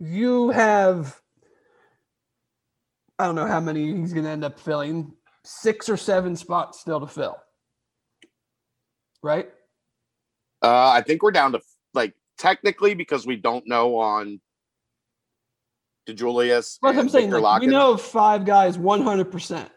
[0.00, 1.20] you have,
[3.18, 5.12] I don't know how many he's going to end up filling,
[5.44, 7.36] six or seven spots still to fill.
[9.22, 9.50] Right?
[10.62, 11.60] Uh, I think we're down to
[11.94, 14.40] like technically because we don't know on
[16.08, 16.78] DeJulius.
[16.82, 17.26] That's what I'm saying.
[17.30, 19.68] Viktor Like, we know five guys 100%.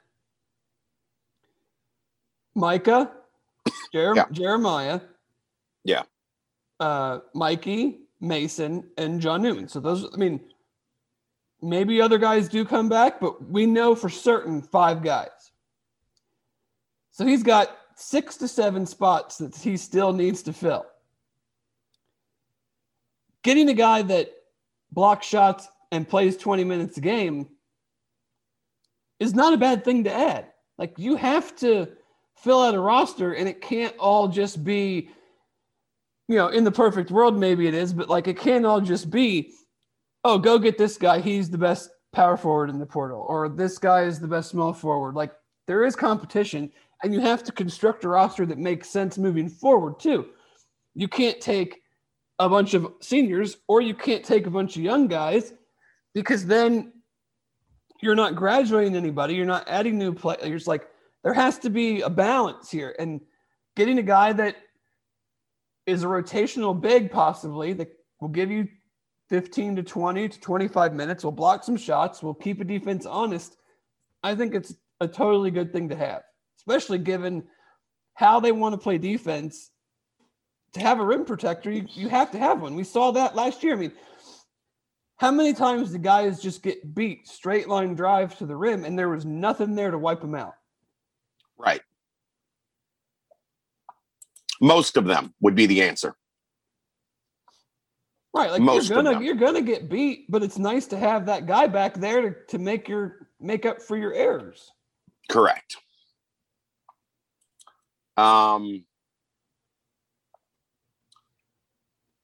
[2.56, 3.12] Mika,
[3.94, 4.26] Jer- Yeah.
[4.32, 5.02] Jeremiah,
[5.84, 6.04] Yeah.
[6.80, 9.68] uh, Mikey, Mason, and John Newman.
[9.68, 10.40] So those, I mean,
[11.62, 15.52] maybe other guys do come back, but we know for certain five guys.
[17.12, 20.86] So he's got six to seven spots that he still needs to fill.
[23.44, 24.32] Getting a guy that
[24.92, 27.50] blocks shots and plays 20 minutes a game
[29.20, 30.48] is not a bad thing to add.
[30.78, 31.90] Like you have to
[32.38, 35.10] fill out a roster and it can't all just be
[36.28, 39.10] you know, in the perfect world maybe it is, but like it can't all just
[39.10, 39.54] be
[40.26, 43.78] oh, go get this guy, he's the best power forward in the portal or this
[43.78, 45.16] guy is the best small forward.
[45.16, 45.34] Like
[45.68, 46.72] there is competition
[47.04, 50.28] and you have to construct a roster that makes sense moving forward too.
[50.96, 51.82] You can't take
[52.40, 55.54] a bunch of seniors or you can't take a bunch of young guys
[56.14, 56.94] because then
[58.02, 60.68] you're not graduating anybody, you're not adding new players.
[60.68, 60.88] Like
[61.24, 63.22] there has to be a balance here, and
[63.76, 64.58] getting a guy that
[65.86, 68.68] is a rotational big, possibly that will give you
[69.30, 73.58] 15 to 20 to 25 minutes, will block some shots, will keep a defense honest.
[74.22, 76.22] I think it's a totally good thing to have,
[76.58, 77.44] especially given
[78.14, 79.72] how they want to play defense.
[80.74, 82.76] To have a rim protector, you, you have to have one.
[82.76, 83.74] We saw that last year.
[83.74, 83.92] I mean,
[85.18, 88.98] how many times did guys just get beat straight line drive to the rim and
[88.98, 90.56] there was nothing there to wipe them out?
[91.58, 91.82] Right.
[94.64, 96.16] Most of them would be the answer.
[98.34, 101.48] Right, like Most you're gonna you're gonna get beat, but it's nice to have that
[101.48, 104.72] guy back there to, to make your make up for your errors.
[105.30, 105.76] Correct.
[108.16, 108.86] Um,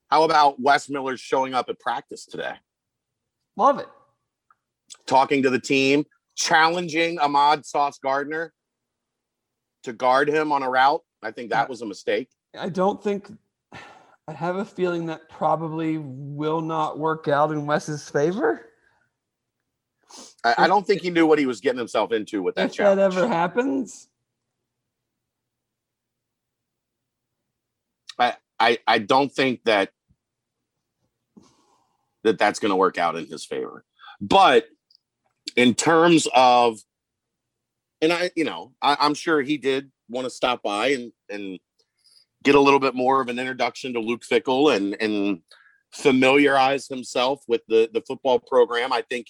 [0.08, 2.54] how about Wes Miller showing up at practice today,
[3.58, 3.88] Love it.
[5.06, 8.54] talking to the team, challenging Ahmad Sauce Gardner
[9.82, 11.02] to guard him on a route?
[11.22, 12.28] I think that was a mistake.
[12.58, 13.30] I don't think
[14.26, 18.66] I have a feeling that probably will not work out in Wes's favor.
[20.44, 22.76] I, I don't think he knew what he was getting himself into with that if
[22.76, 24.08] that ever happens,
[28.18, 29.90] I, I I don't think that
[32.24, 33.84] that that's going to work out in his favor.
[34.20, 34.66] But
[35.56, 36.80] in terms of,
[38.02, 41.58] and I, you know, I, I'm sure he did want to stop by and and
[42.42, 45.40] get a little bit more of an introduction to Luke Fickell and and
[45.92, 48.92] familiarize himself with the the football program.
[48.92, 49.28] I think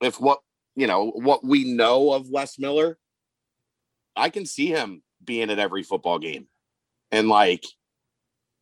[0.00, 0.40] if what
[0.74, 2.98] you know what we know of Wes Miller,
[4.16, 6.48] I can see him being at every football game
[7.10, 7.64] and like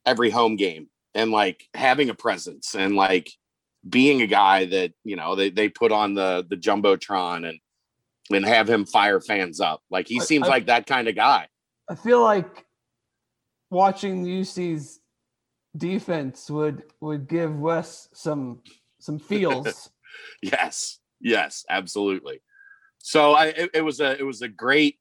[0.05, 3.31] every home game and like having a presence and like
[3.89, 7.59] being a guy that you know they, they put on the the jumbotron and
[8.33, 9.83] and have him fire fans up.
[9.91, 11.49] Like he seems I- like that kind of guy.
[11.89, 12.65] I feel like
[13.71, 15.01] watching UC's
[15.77, 18.61] defense would would give Wes some
[19.01, 19.91] some feels.
[20.43, 22.41] yes yes absolutely.
[22.99, 24.99] So i it, it was a it was a great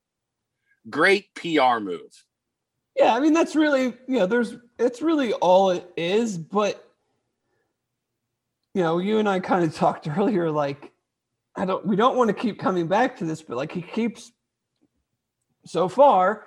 [0.90, 2.26] great pr move.
[2.96, 6.84] Yeah, I mean that's really you know there's it's really all it is, but
[8.74, 10.92] you know you and I kind of talked earlier like
[11.60, 14.32] I don't we don't want to keep coming back to this, but like he keeps
[15.66, 16.46] so far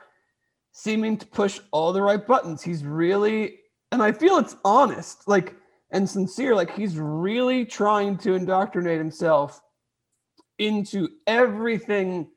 [0.72, 2.62] seeming to push all the right buttons.
[2.62, 3.58] He's really
[3.92, 5.54] and I feel it's honest like
[5.90, 9.60] and sincere like he's really trying to indoctrinate himself
[10.58, 12.28] into everything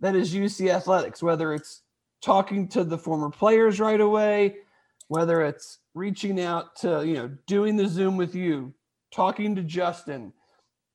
[0.00, 1.82] that is UC athletics, whether it's
[2.22, 4.56] talking to the former players right away,
[5.08, 8.72] whether it's reaching out to, you know, doing the Zoom with you,
[9.12, 10.32] talking to Justin,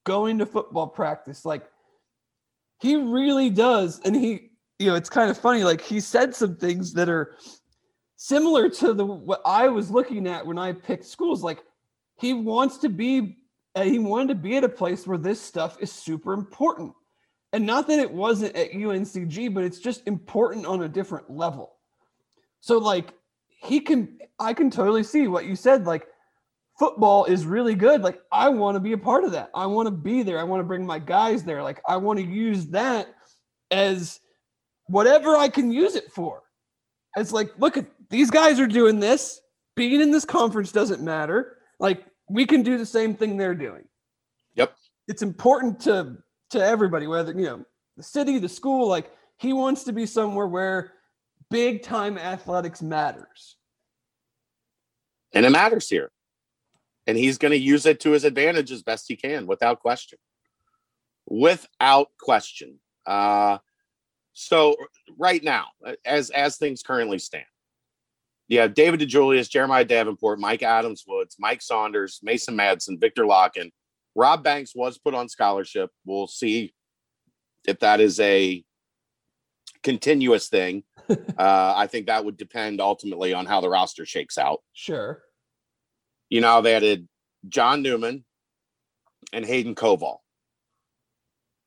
[0.04, 1.46] going to football practice.
[1.46, 1.64] Like
[2.80, 4.00] he really does.
[4.04, 5.64] And he, you know, it's kind of funny.
[5.64, 7.36] Like he said some things that are
[8.16, 11.44] similar to the what I was looking at when I picked schools.
[11.44, 11.64] Like
[12.20, 13.38] he wants to be,
[13.76, 16.94] uh, he wanted to be at a place where this stuff is super important.
[17.54, 21.76] And not that it wasn't at UNCG, but it's just important on a different level.
[22.62, 23.14] So like
[23.48, 25.86] he can, I can totally see what you said.
[25.86, 26.08] Like
[26.78, 28.02] football is really good.
[28.02, 29.50] Like I want to be a part of that.
[29.54, 30.40] I want to be there.
[30.40, 31.64] I want to bring my guys there.
[31.64, 33.14] Like I want to use that
[33.72, 34.20] as
[34.88, 36.44] whatever I can use it for.
[37.16, 39.40] It's like, look at these guys are doing this.
[39.76, 41.58] Being in this conference doesn't matter.
[41.80, 43.84] Like we can do the same thing they're doing.
[44.56, 44.76] Yep.
[45.08, 46.18] It's important to
[46.52, 47.66] to everybody, whether you know
[47.98, 48.88] the city, the school.
[48.88, 50.94] Like he wants to be somewhere where
[51.50, 53.58] big time athletics matters.
[55.36, 56.12] And it matters here
[57.08, 60.20] and he's going to use it to his advantage as best he can without question.
[61.28, 62.80] Without question.
[63.06, 63.58] Uh
[64.34, 64.76] so
[65.18, 65.68] right now
[66.06, 67.46] as as things currently stand.
[68.48, 73.72] You have david dejulius jeremiah davenport Mika Adams-Woods mike saunders mason madsen Viktor Lakhin
[74.16, 75.92] rob banks was put on scholarship.
[76.06, 76.74] We'll see
[77.68, 78.64] if that is a
[79.84, 80.84] continuous thing.
[81.38, 84.62] Uh i think that would depend ultimately on how the roster shakes out.
[84.72, 85.22] Sure.
[86.30, 87.08] You know, they added
[87.48, 88.26] John Newman
[89.32, 90.18] and Hayden Koval.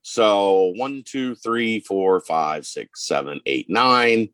[0.03, 4.29] So one, two, three, four, five, six, seven, eight, nine.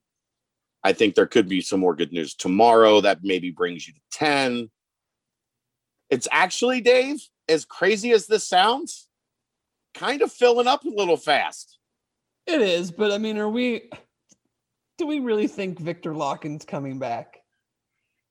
[0.84, 4.00] I think there could be some more good news tomorrow that maybe brings you to
[4.12, 4.70] 10.
[6.10, 9.08] It's actually, Dave, as crazy as this sounds,
[9.94, 11.78] kind of filling up a little fast.
[12.46, 13.90] It is, but I mean, are we?
[14.98, 17.41] Do we really think Viktor Lakhin's coming back?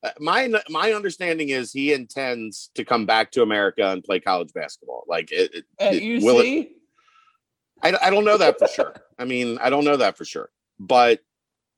[0.04, 4.52] Uh, My my understanding is he intends to come back to America and play college
[4.54, 5.04] basketball.
[5.08, 6.24] Like, it, it- At it- UC?
[6.24, 6.70] will it-
[7.84, 8.94] I, I don't know that for sure.
[9.18, 10.50] I mean, I don't know that for sure,
[10.80, 11.20] but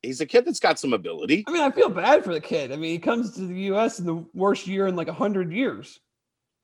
[0.02, 1.46] he's a kid that's got some ability.
[1.48, 2.74] I mean, I feel bad for the kid.
[2.74, 4.00] I mean, he comes to the U.S.
[4.00, 6.00] in the worst year in like a hundred years.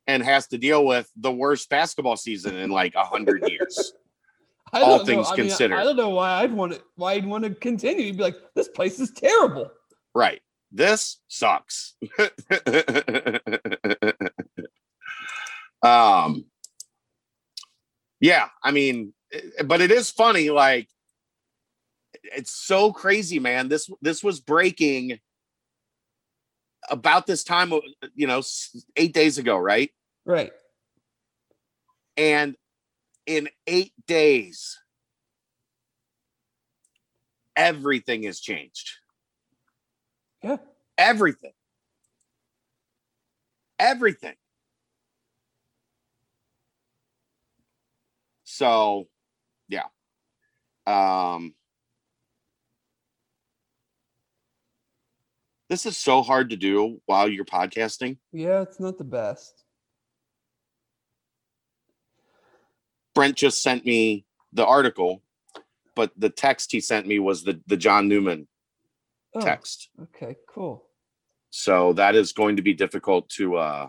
[0.07, 3.93] and has to deal with the worst basketball season in like a hundred years.
[4.73, 5.33] I All things know.
[5.33, 5.77] I mean, considered.
[5.79, 6.81] I don't know why I'd want to.
[6.95, 8.05] Why I'd want to continue.
[8.07, 9.71] You'd be like, this place is terrible.
[10.13, 10.41] right.
[10.71, 11.95] This sucks.
[15.81, 16.45] um
[18.21, 20.89] yeah, I mean, eh, but it is funny, like
[22.23, 23.69] it's so crazy, man.
[23.69, 25.19] This this was breaking
[26.89, 27.71] about this time,
[28.15, 28.41] you know,
[28.95, 29.91] eight days ago, right?
[30.25, 30.51] Right.
[32.17, 32.55] And
[33.25, 34.77] in eight days,
[37.55, 38.98] everything has changed.
[40.43, 40.57] Yeah.
[40.97, 41.51] Everything.
[43.77, 44.35] Everything.
[48.43, 49.07] So,
[49.67, 49.85] yeah.
[50.85, 51.53] Um,
[55.69, 58.17] this is so hard to do while you're podcasting.
[58.33, 59.63] Yeah, it's not the best.
[63.13, 65.21] Brent just sent me the article,
[65.95, 68.47] but the text he sent me was the the John Newman
[69.35, 69.89] Oh, text.
[70.01, 70.85] okay, cool.
[71.51, 73.87] So that is going to be difficult to uh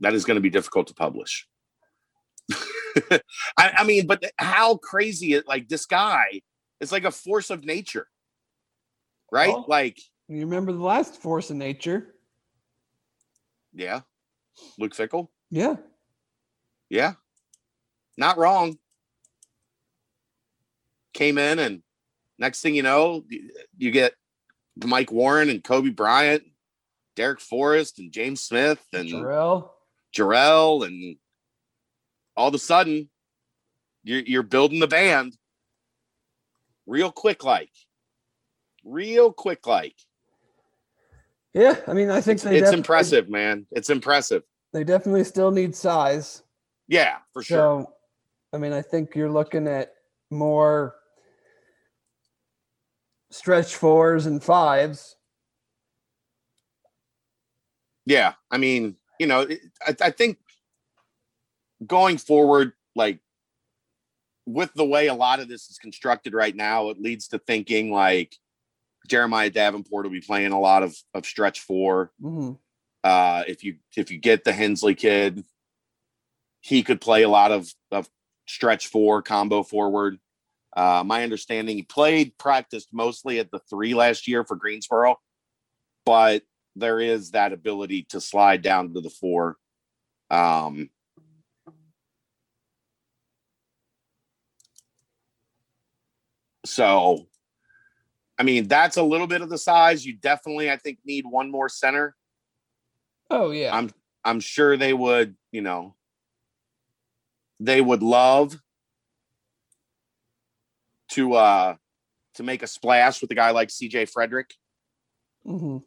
[0.00, 1.46] that is going to be difficult to publish.
[3.10, 3.20] I,
[3.78, 6.42] I mean, but how crazy it like this guy
[6.80, 8.06] is like a force of nature.
[9.32, 9.48] Right?
[9.48, 9.98] Well- like,
[10.28, 12.14] You remember the last force of nature?
[13.74, 14.00] yeah.
[14.78, 15.28] Luke Fickell.
[15.50, 15.76] Yeah.
[16.88, 17.12] Yeah.
[18.16, 18.78] Not wrong.
[21.16, 21.82] Came in and
[22.38, 23.24] next thing you know,
[23.78, 24.12] you- get
[24.84, 26.44] Mike Warren and Coby Bryant,
[27.16, 29.70] Darrick Forrest and James Smith and Jarell.
[30.14, 31.16] Jarell and
[32.36, 33.08] all of a sudden
[34.04, 35.38] you're you're building the band
[36.86, 37.72] real quick like.
[38.84, 39.96] Real quick like.
[41.54, 43.66] Yeah, I mean, I think It's, they it's def- impressive, man.
[43.70, 44.42] It's impressive.
[44.74, 46.42] They definitely still need size.
[46.88, 47.56] Yeah, for sure.
[47.56, 47.92] So,
[48.52, 49.94] I mean, I think you're looking at
[50.30, 50.96] more
[53.36, 55.16] stretch fours and fives.
[58.06, 59.46] Yeah, I mean, you know,
[59.86, 60.38] I, I think
[61.86, 63.18] going forward, like
[64.46, 67.92] with the way a lot of this is constructed right now, it leads to thinking
[67.92, 68.36] like
[69.06, 72.12] Jeremiah Davenport will be playing a lot of of stretch four.
[72.20, 72.52] hmm
[73.04, 75.44] Uh, if you if you get the Hensley kid,
[76.60, 78.08] he could play a lot of of
[78.46, 80.18] stretch four combo forward.
[80.76, 85.16] Uh, my understanding, he played practiced mostly at the three last year for Greensboro,
[86.04, 86.42] but
[86.76, 89.56] there is that ability to slide down to the four
[90.30, 90.90] Um,
[96.66, 97.26] so,
[98.38, 100.04] I mean, that's a little bit of the size.
[100.04, 102.14] You definitely, I think, need one more center.
[103.30, 103.74] Oh yeah.
[103.74, 103.90] I'm
[104.24, 105.94] I'm sure they would, you know,
[107.60, 108.60] they would love
[111.10, 111.74] to uh
[112.34, 114.50] to make a splash with a guy like CJ Fredrick.
[115.44, 115.78] hmm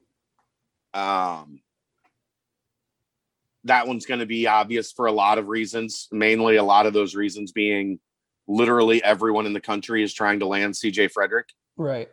[0.94, 1.62] Um
[3.66, 6.94] that one's going to be obvious for a lot of reasons, mainly a lot of
[6.94, 8.00] those reasons being
[8.48, 11.50] literally everyone in the country is trying to land CJ Fredrick.
[11.78, 12.10] Right.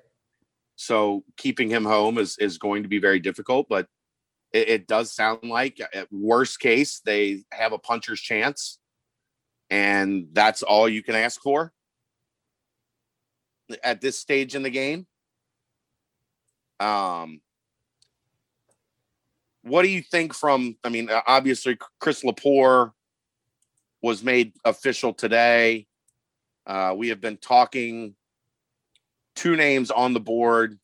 [0.77, 3.87] So keeping him home is is going to be very difficult, but
[4.53, 8.79] it, it does sound like at worst case they have a puncher's chance,
[9.71, 11.73] and that's all you can ask for
[13.83, 15.07] at this stage in the game.
[16.79, 17.41] Um,
[19.63, 20.77] what do you think from?
[20.85, 22.93] I mean, obviously Chris Lepore
[24.03, 25.87] was made official today.
[26.67, 28.15] Uh, we have been talking
[29.35, 30.79] two names on the board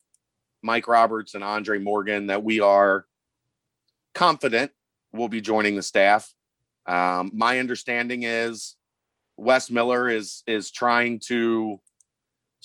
[0.63, 3.05] Mike Roberts and Andre Morgan that we are
[4.15, 4.71] confident
[5.11, 6.33] will be joining the staff.
[6.85, 8.75] Um, my understanding is
[9.37, 11.79] Wes Miller is is trying to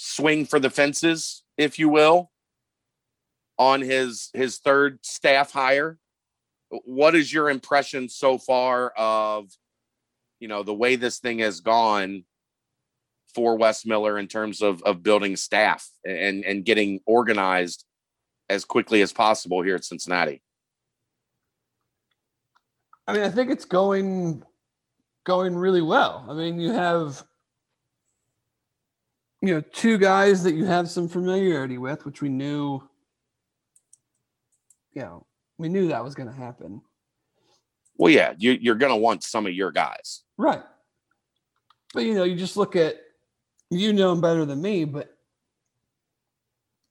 [0.01, 2.31] swing for the fences, if you will,
[3.59, 5.99] on his his third staff hire.
[6.71, 9.51] What is your impression so far of
[10.39, 12.25] you know the way this thing has gone
[13.35, 17.85] for Wes Miller in terms of of building staff and and getting organized
[18.49, 20.41] as quickly as possible here at Cincinnati.
[23.09, 24.45] I mean, I think it's going
[25.25, 26.25] going really well.
[26.31, 27.25] I mean, you have
[29.41, 32.83] you know two guys that you have some familiarity with, which we knew.
[34.93, 35.27] You know,
[35.59, 36.81] we knew that was going to happen.
[37.97, 40.23] Well, yeah, you, you're going to want some of your guys.
[40.37, 40.63] Right.
[41.95, 42.97] But you know, you just look at
[43.71, 45.17] you know him better than me, but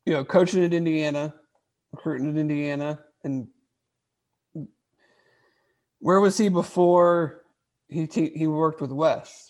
[0.05, 1.33] you know, coaching at Indiana,
[1.91, 3.47] recruiting at Indiana, and
[5.99, 7.43] where was he before
[7.87, 9.46] he te- he worked with Wes?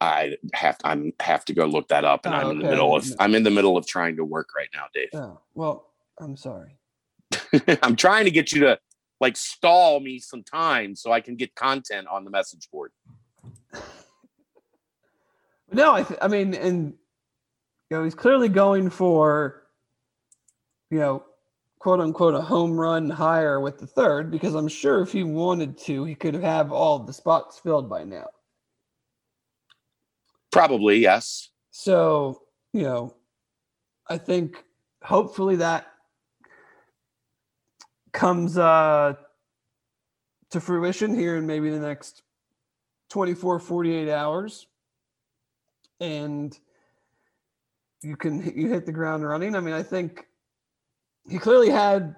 [0.00, 2.96] I have I'm have to go look that up, and Oh, I'm in the middle
[2.96, 5.08] of I'm in the middle of trying to work right now, Dave.
[5.14, 6.76] Oh, well, I'm sorry.
[7.82, 8.78] I'm trying to get you to
[9.20, 12.92] like stall me some time so I can get content on the message board.
[15.72, 16.94] No, I th- I mean, and
[17.90, 19.62] you know, he's clearly going for
[20.90, 21.22] you know,
[21.78, 25.78] quote unquote, a home run higher with the third because I'm sure if he wanted
[25.78, 28.26] to, he could have all the spots filled by now.
[30.52, 31.50] Probably yes.
[31.70, 32.42] So,
[32.72, 33.14] you know,
[34.08, 34.64] I think
[35.02, 35.86] hopefully that
[38.12, 39.14] comes uh
[40.50, 42.22] to fruition here in maybe the next
[43.10, 44.66] 24 48 hours
[46.00, 46.58] and
[48.02, 49.54] you can you hit the ground running.
[49.54, 50.26] I mean, I think
[51.28, 52.16] he clearly had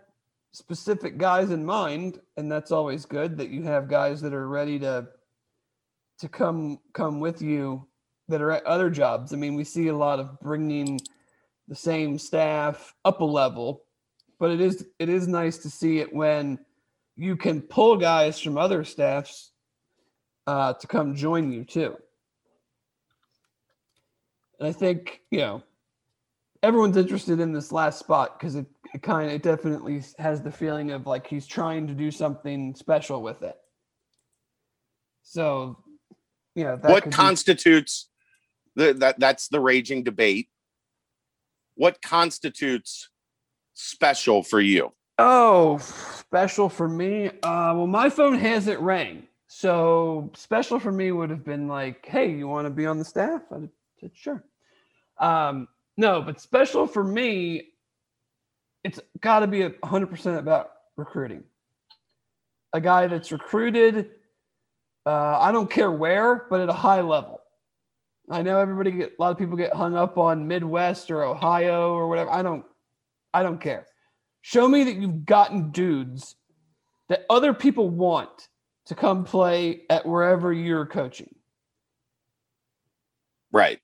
[0.52, 4.78] specific guys in mind and that's always good that you have guys that are ready
[4.78, 5.08] to
[6.18, 7.86] to come come with you
[8.28, 9.32] that are at other jobs.
[9.32, 11.00] I mean, we see a lot of bringing
[11.68, 13.84] the same staff up a level,
[14.38, 16.58] but it is it is nice to see it when
[17.16, 19.52] you can pull guys from other staffs
[20.46, 21.96] uh, to come join you too.
[24.58, 25.62] And I think you know
[26.62, 30.50] everyone's interested in this last spot because it, it kind of it definitely has the
[30.50, 33.56] feeling of like he's trying to do something special with it.
[35.22, 35.78] So,
[36.54, 38.08] you know, that what constitutes
[38.76, 40.48] the, that that's the raging debate.
[41.74, 43.08] What constitutes
[43.74, 44.92] special for you?
[45.18, 47.28] Oh, special for me.
[47.28, 52.30] Uh, well, my phone hasn't rang, so special for me would have been like, "Hey,
[52.30, 53.68] you want to be on the staff?" I
[54.00, 54.44] said, "Sure."
[55.18, 57.68] Um, no, but special for me,
[58.84, 61.44] it's got to be hundred percent about recruiting.
[62.72, 64.10] A guy that's recruited,
[65.04, 67.41] uh, I don't care where, but at a high level.
[68.30, 71.92] I know everybody get a lot of people get hung up on Midwest or Ohio
[71.92, 72.30] or whatever.
[72.30, 72.64] I don't,
[73.34, 73.86] I don't care.
[74.42, 76.36] Show me that you've gotten dudes
[77.08, 78.48] that other people want
[78.86, 81.34] to come play at wherever you're coaching.
[83.52, 83.80] Right.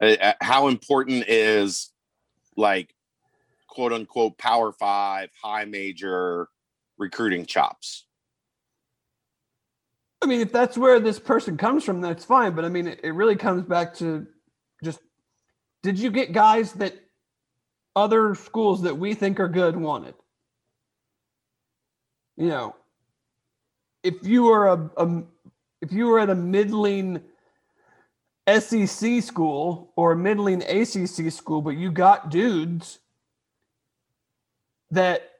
[0.00, 1.92] Uh, uh, how important is
[2.56, 2.94] like
[3.68, 6.48] quote unquote power five high major
[6.98, 8.06] recruiting chops?
[10.22, 12.54] I mean, if that's where this person comes from, that's fine.
[12.54, 14.26] But I mean, it, it really comes back to
[14.84, 15.00] just
[15.82, 16.94] did you get guys that
[17.96, 20.14] other schools that we think are good wanted?
[22.40, 22.74] you know,
[24.02, 25.22] if you were a, a
[25.82, 27.20] if you were at a middling
[28.48, 32.98] SEC school or a middling ACC school, but you got dudes
[34.90, 35.30] that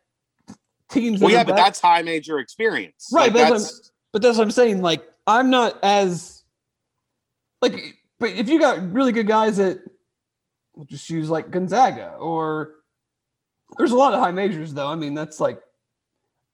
[0.90, 1.22] teams.
[1.22, 3.08] Well, yeah, but back- that's high major experience.
[3.10, 4.82] Right, Like, that's but that's what I'm saying.
[4.82, 6.42] Like, I'm not as
[7.62, 9.80] like, but if you got really good guys that
[10.74, 12.74] we'll just use like Gonzaga or
[13.78, 14.88] there's a lot of high majors though.
[14.88, 15.60] I mean, that's like,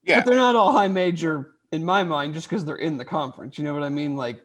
[0.03, 0.21] yeah.
[0.21, 3.59] but they're not all high major in my mind just because they're in the conference.
[3.59, 4.17] You know what I mean?
[4.17, 4.41] Like,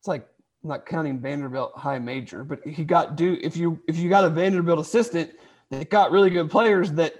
[0.00, 0.26] it's like
[0.62, 4.24] I'm not counting Vanderbilt high major, but he got do if you if you got
[4.24, 5.30] a Vanderbilt assistant
[5.70, 7.14] that got really good players that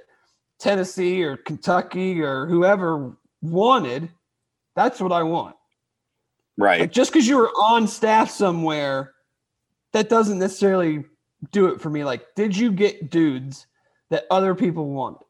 [0.59, 4.09] Tennessee or Kentucky or whoever wanted,
[4.77, 5.57] that's what I want.
[6.57, 6.81] Right.
[6.81, 9.15] Like just because you were on staff somewhere,
[9.93, 11.05] that doesn't necessarily
[11.51, 12.05] do it for me.
[12.05, 13.67] Like, did you get dudes
[14.11, 15.27] that other people wanted?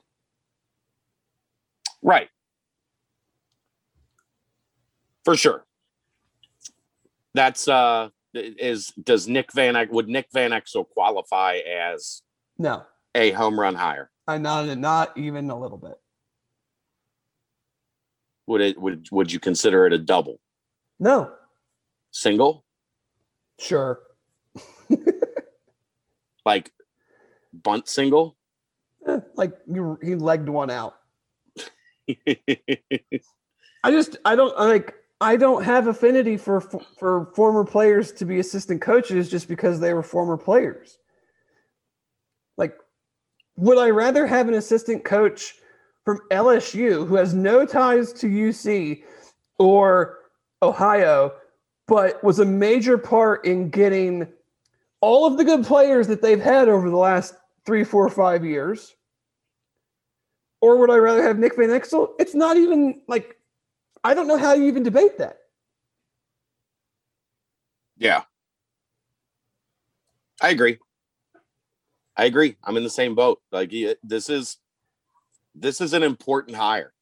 [2.03, 2.29] Right.
[5.25, 5.65] For sure.
[7.35, 12.23] That's uh is does Nick Van would Nick Van Exel qualify as
[12.59, 12.85] No,
[13.15, 14.11] a home run hire?
[14.29, 15.99] I nodded, not even a little bit.
[18.47, 20.41] Would it would would you consider it a double?
[20.99, 21.33] No,
[22.13, 22.65] Single?
[23.59, 24.01] sure.
[26.47, 26.73] Like
[27.53, 28.37] bunt single?
[29.07, 30.95] Eh, like you, he legged one out.
[33.85, 38.39] I just I don't like I don't have affinity for for former players to be
[38.39, 40.99] assistant coaches just because they were former players.
[42.57, 42.75] Like
[43.57, 45.57] would I rather have an assistant coach
[46.07, 49.03] from LSU who has no ties to UC
[49.59, 50.21] or
[50.63, 51.33] Ohio
[51.89, 54.27] but was a major part in getting
[55.01, 57.35] all of the good players that they've had over the last
[57.65, 58.97] three, four, five years?
[60.61, 62.11] Or would I rather have Nick Van Exel?
[62.19, 63.37] It's not even like
[64.03, 65.39] I don't know how you even debate that.
[67.99, 68.23] yeah.
[70.41, 70.79] I agree.
[72.17, 72.57] I agree.
[72.63, 73.41] I'm in the same boat.
[73.51, 74.59] Like this is
[75.59, 76.93] this is an important hire.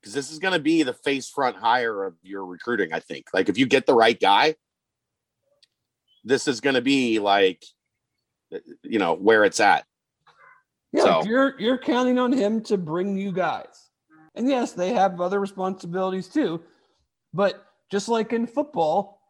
[0.00, 3.26] Because this is going to be the face front hire of your recruiting, I think.
[3.34, 4.54] Like if you get the right guy,
[6.24, 7.64] this is going to be like
[8.82, 9.84] you know where it's at.
[10.92, 13.90] Yeah, So- like you're you're counting on him to bring you guys.
[14.34, 16.62] And yes, they have other responsibilities too.
[17.34, 19.20] But just like in football,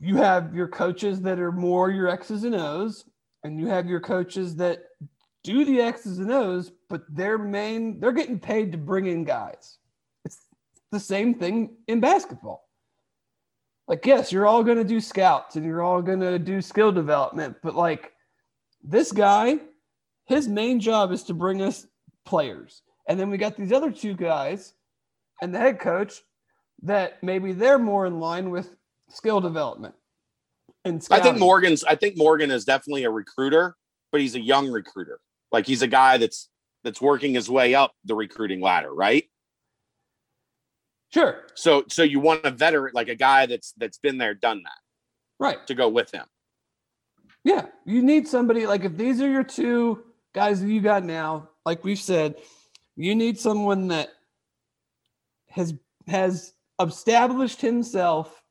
[0.00, 3.04] you have your coaches that are more your X's and O's,
[3.44, 4.80] and you have your coaches that
[5.44, 9.78] do the X's and O's, but their main they're getting paid to bring in guys.
[10.24, 10.38] It's
[10.90, 12.68] the same thing in basketball.
[13.86, 17.74] Like, yes, you're all gonna do scouts and you're all gonna do skill development, but
[17.74, 18.12] like
[18.82, 19.58] this guy,
[20.26, 21.86] his main job is to bring us
[22.24, 22.82] players.
[23.08, 24.74] And then we got these other two guys
[25.40, 26.22] and the head coach
[26.82, 28.74] that maybe they're more in line with
[29.08, 29.94] skill development.
[30.84, 31.38] And I think.
[31.38, 33.76] Morgan's I think Morgan is definitely a recruiter,
[34.12, 35.20] but he's a young recruiter.
[35.50, 36.48] Like he's a guy that's
[36.84, 39.24] that's working his way up the recruiting ladder, right?
[41.12, 41.44] Sure.
[41.54, 44.78] So so you want a veteran like a guy that's that's been there, done that
[45.38, 45.66] Right.
[45.66, 46.26] to go with him.
[47.44, 47.66] Yeah.
[47.86, 50.04] You need somebody like if these are your two
[50.34, 52.36] guys that you got now, like we've said,
[52.96, 54.10] you need someone that
[55.48, 55.74] has
[56.06, 58.42] has established himself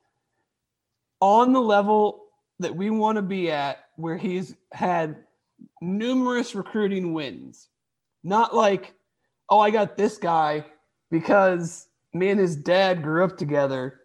[1.20, 2.26] on the level
[2.60, 5.24] that we want to be at where he's had
[5.82, 7.70] numerous recruiting wins.
[8.28, 8.94] Not like,
[9.50, 10.66] oh, I got this guy
[11.10, 14.02] because me and his dad grew up together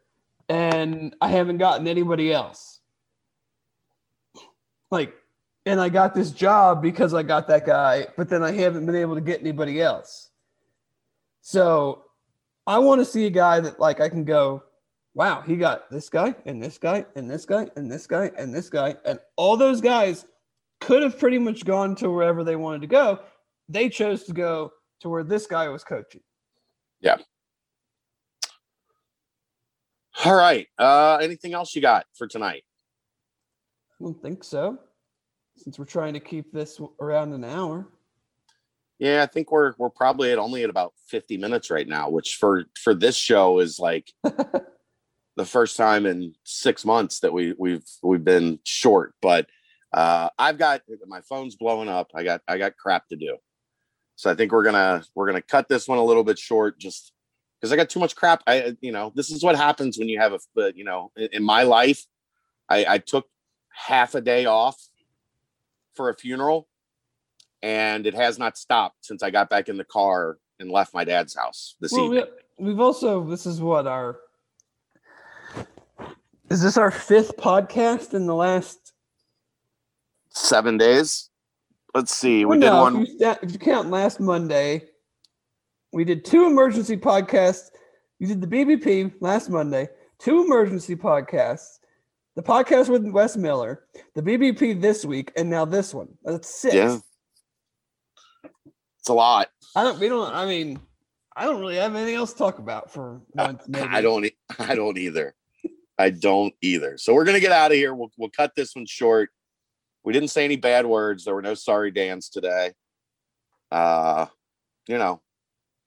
[0.48, 2.78] and I haven't gotten anybody else.
[4.92, 5.12] Like,
[5.66, 8.94] and I got this job because I got that guy, but then I haven't been
[8.94, 10.30] able to get anybody else.
[11.40, 12.04] So
[12.64, 14.62] I want to see a guy that like I can go,
[15.14, 18.54] wow, he got this guy and this guy and this guy and this guy and
[18.54, 18.94] this guy.
[19.04, 20.26] And all those guys
[20.80, 23.18] could have pretty much gone to wherever they wanted to go.
[23.72, 24.70] They chose to go
[25.00, 26.20] to where this guy was coaching.
[27.00, 27.16] Yeah.
[30.24, 30.68] All right.
[30.78, 32.64] Uh anything else you got for tonight?
[33.98, 34.78] I don't think so.
[35.56, 37.88] Since we're trying to keep this around an hour.
[38.98, 42.36] Yeah, I think we're we're probably at only at about 50 minutes right now, which
[42.38, 47.86] for for this show is like the first time in six months that we we've
[48.02, 49.14] we've been short.
[49.22, 49.46] But
[49.94, 52.10] uh I've got my phone's blowing up.
[52.14, 53.38] I got I got crap to do.
[54.22, 57.12] So I think we're gonna we're gonna cut this one a little bit short just
[57.58, 58.40] because I got too much crap.
[58.46, 61.10] I you know, this is what happens when you have a but uh, you know,
[61.16, 62.06] in, in my life,
[62.68, 63.26] I, I took
[63.70, 64.80] half a day off
[65.96, 66.68] for a funeral
[67.64, 71.02] and it has not stopped since I got back in the car and left my
[71.02, 72.24] dad's house this Well, evening.
[72.60, 74.20] we, we've also this is what our
[76.48, 78.92] is this our fifth podcast in the last
[80.30, 81.28] Seven days.
[81.94, 82.44] Let's see.
[82.44, 83.02] We Well, did no, one.
[83.02, 84.88] If you, sta- if you count last Monday,
[85.92, 87.70] we did two emergency podcasts.
[88.18, 89.88] You did the BBP last Monday,
[90.18, 91.78] two emergency podcasts,
[92.36, 93.84] the podcast with Wes Miller,
[94.14, 96.08] the BBP this week, and now this one.
[96.24, 96.74] That's six.
[96.74, 96.98] Yeah.
[99.00, 99.48] It's a lot.
[99.74, 99.98] I don't.
[99.98, 100.32] We don't.
[100.32, 100.78] I mean,
[101.36, 103.64] I don't really have anything else to talk about for once.
[103.68, 103.86] Maybe.
[103.88, 104.26] I don't.
[104.58, 105.34] I don't either.
[105.98, 106.96] I don't either.
[106.98, 107.94] So we're gonna get out of here.
[107.94, 109.30] We'll we'll cut this one short.
[110.04, 111.24] We didn't say any bad words.
[111.24, 112.72] There were no sorry Dans today.
[113.70, 114.26] Uh,
[114.88, 115.20] you know,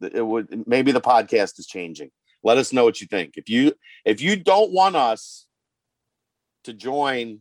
[0.01, 2.11] it would maybe the podcast is changing.
[2.43, 3.33] Let us know what you think.
[3.37, 3.73] If you
[4.05, 5.47] if you don't want us
[6.63, 7.39] to join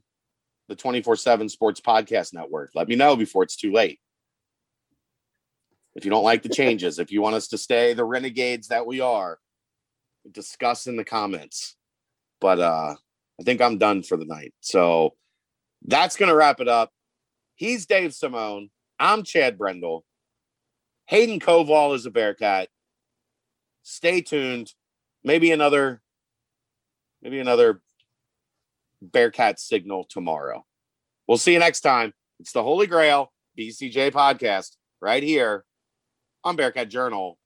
[0.68, 4.00] the 24/7 Sports Podcast Network, let me know before it's too late.
[5.94, 8.84] If you don't like the changes, if you want us to stay the renegades that
[8.84, 9.38] we are,
[10.30, 11.76] discuss in the comments.
[12.40, 12.96] But uh
[13.40, 14.54] I think I'm done for the night.
[14.60, 15.14] So
[15.84, 16.90] that's gonna wrap it up.
[17.56, 18.70] He's Dave Simone.
[18.98, 20.04] I'm Chad Brendel.
[21.06, 22.68] Hayden Koval is a Bearcat.
[23.82, 24.72] Stay tuned.
[25.22, 26.02] Maybe another,
[27.22, 27.80] maybe another
[29.02, 30.64] Bearcat signal tomorrow.
[31.26, 32.12] We'll see you next time.
[32.40, 35.64] It's the Holy Grail BCJ podcast right here
[36.42, 37.36] on BearcatJournal.com.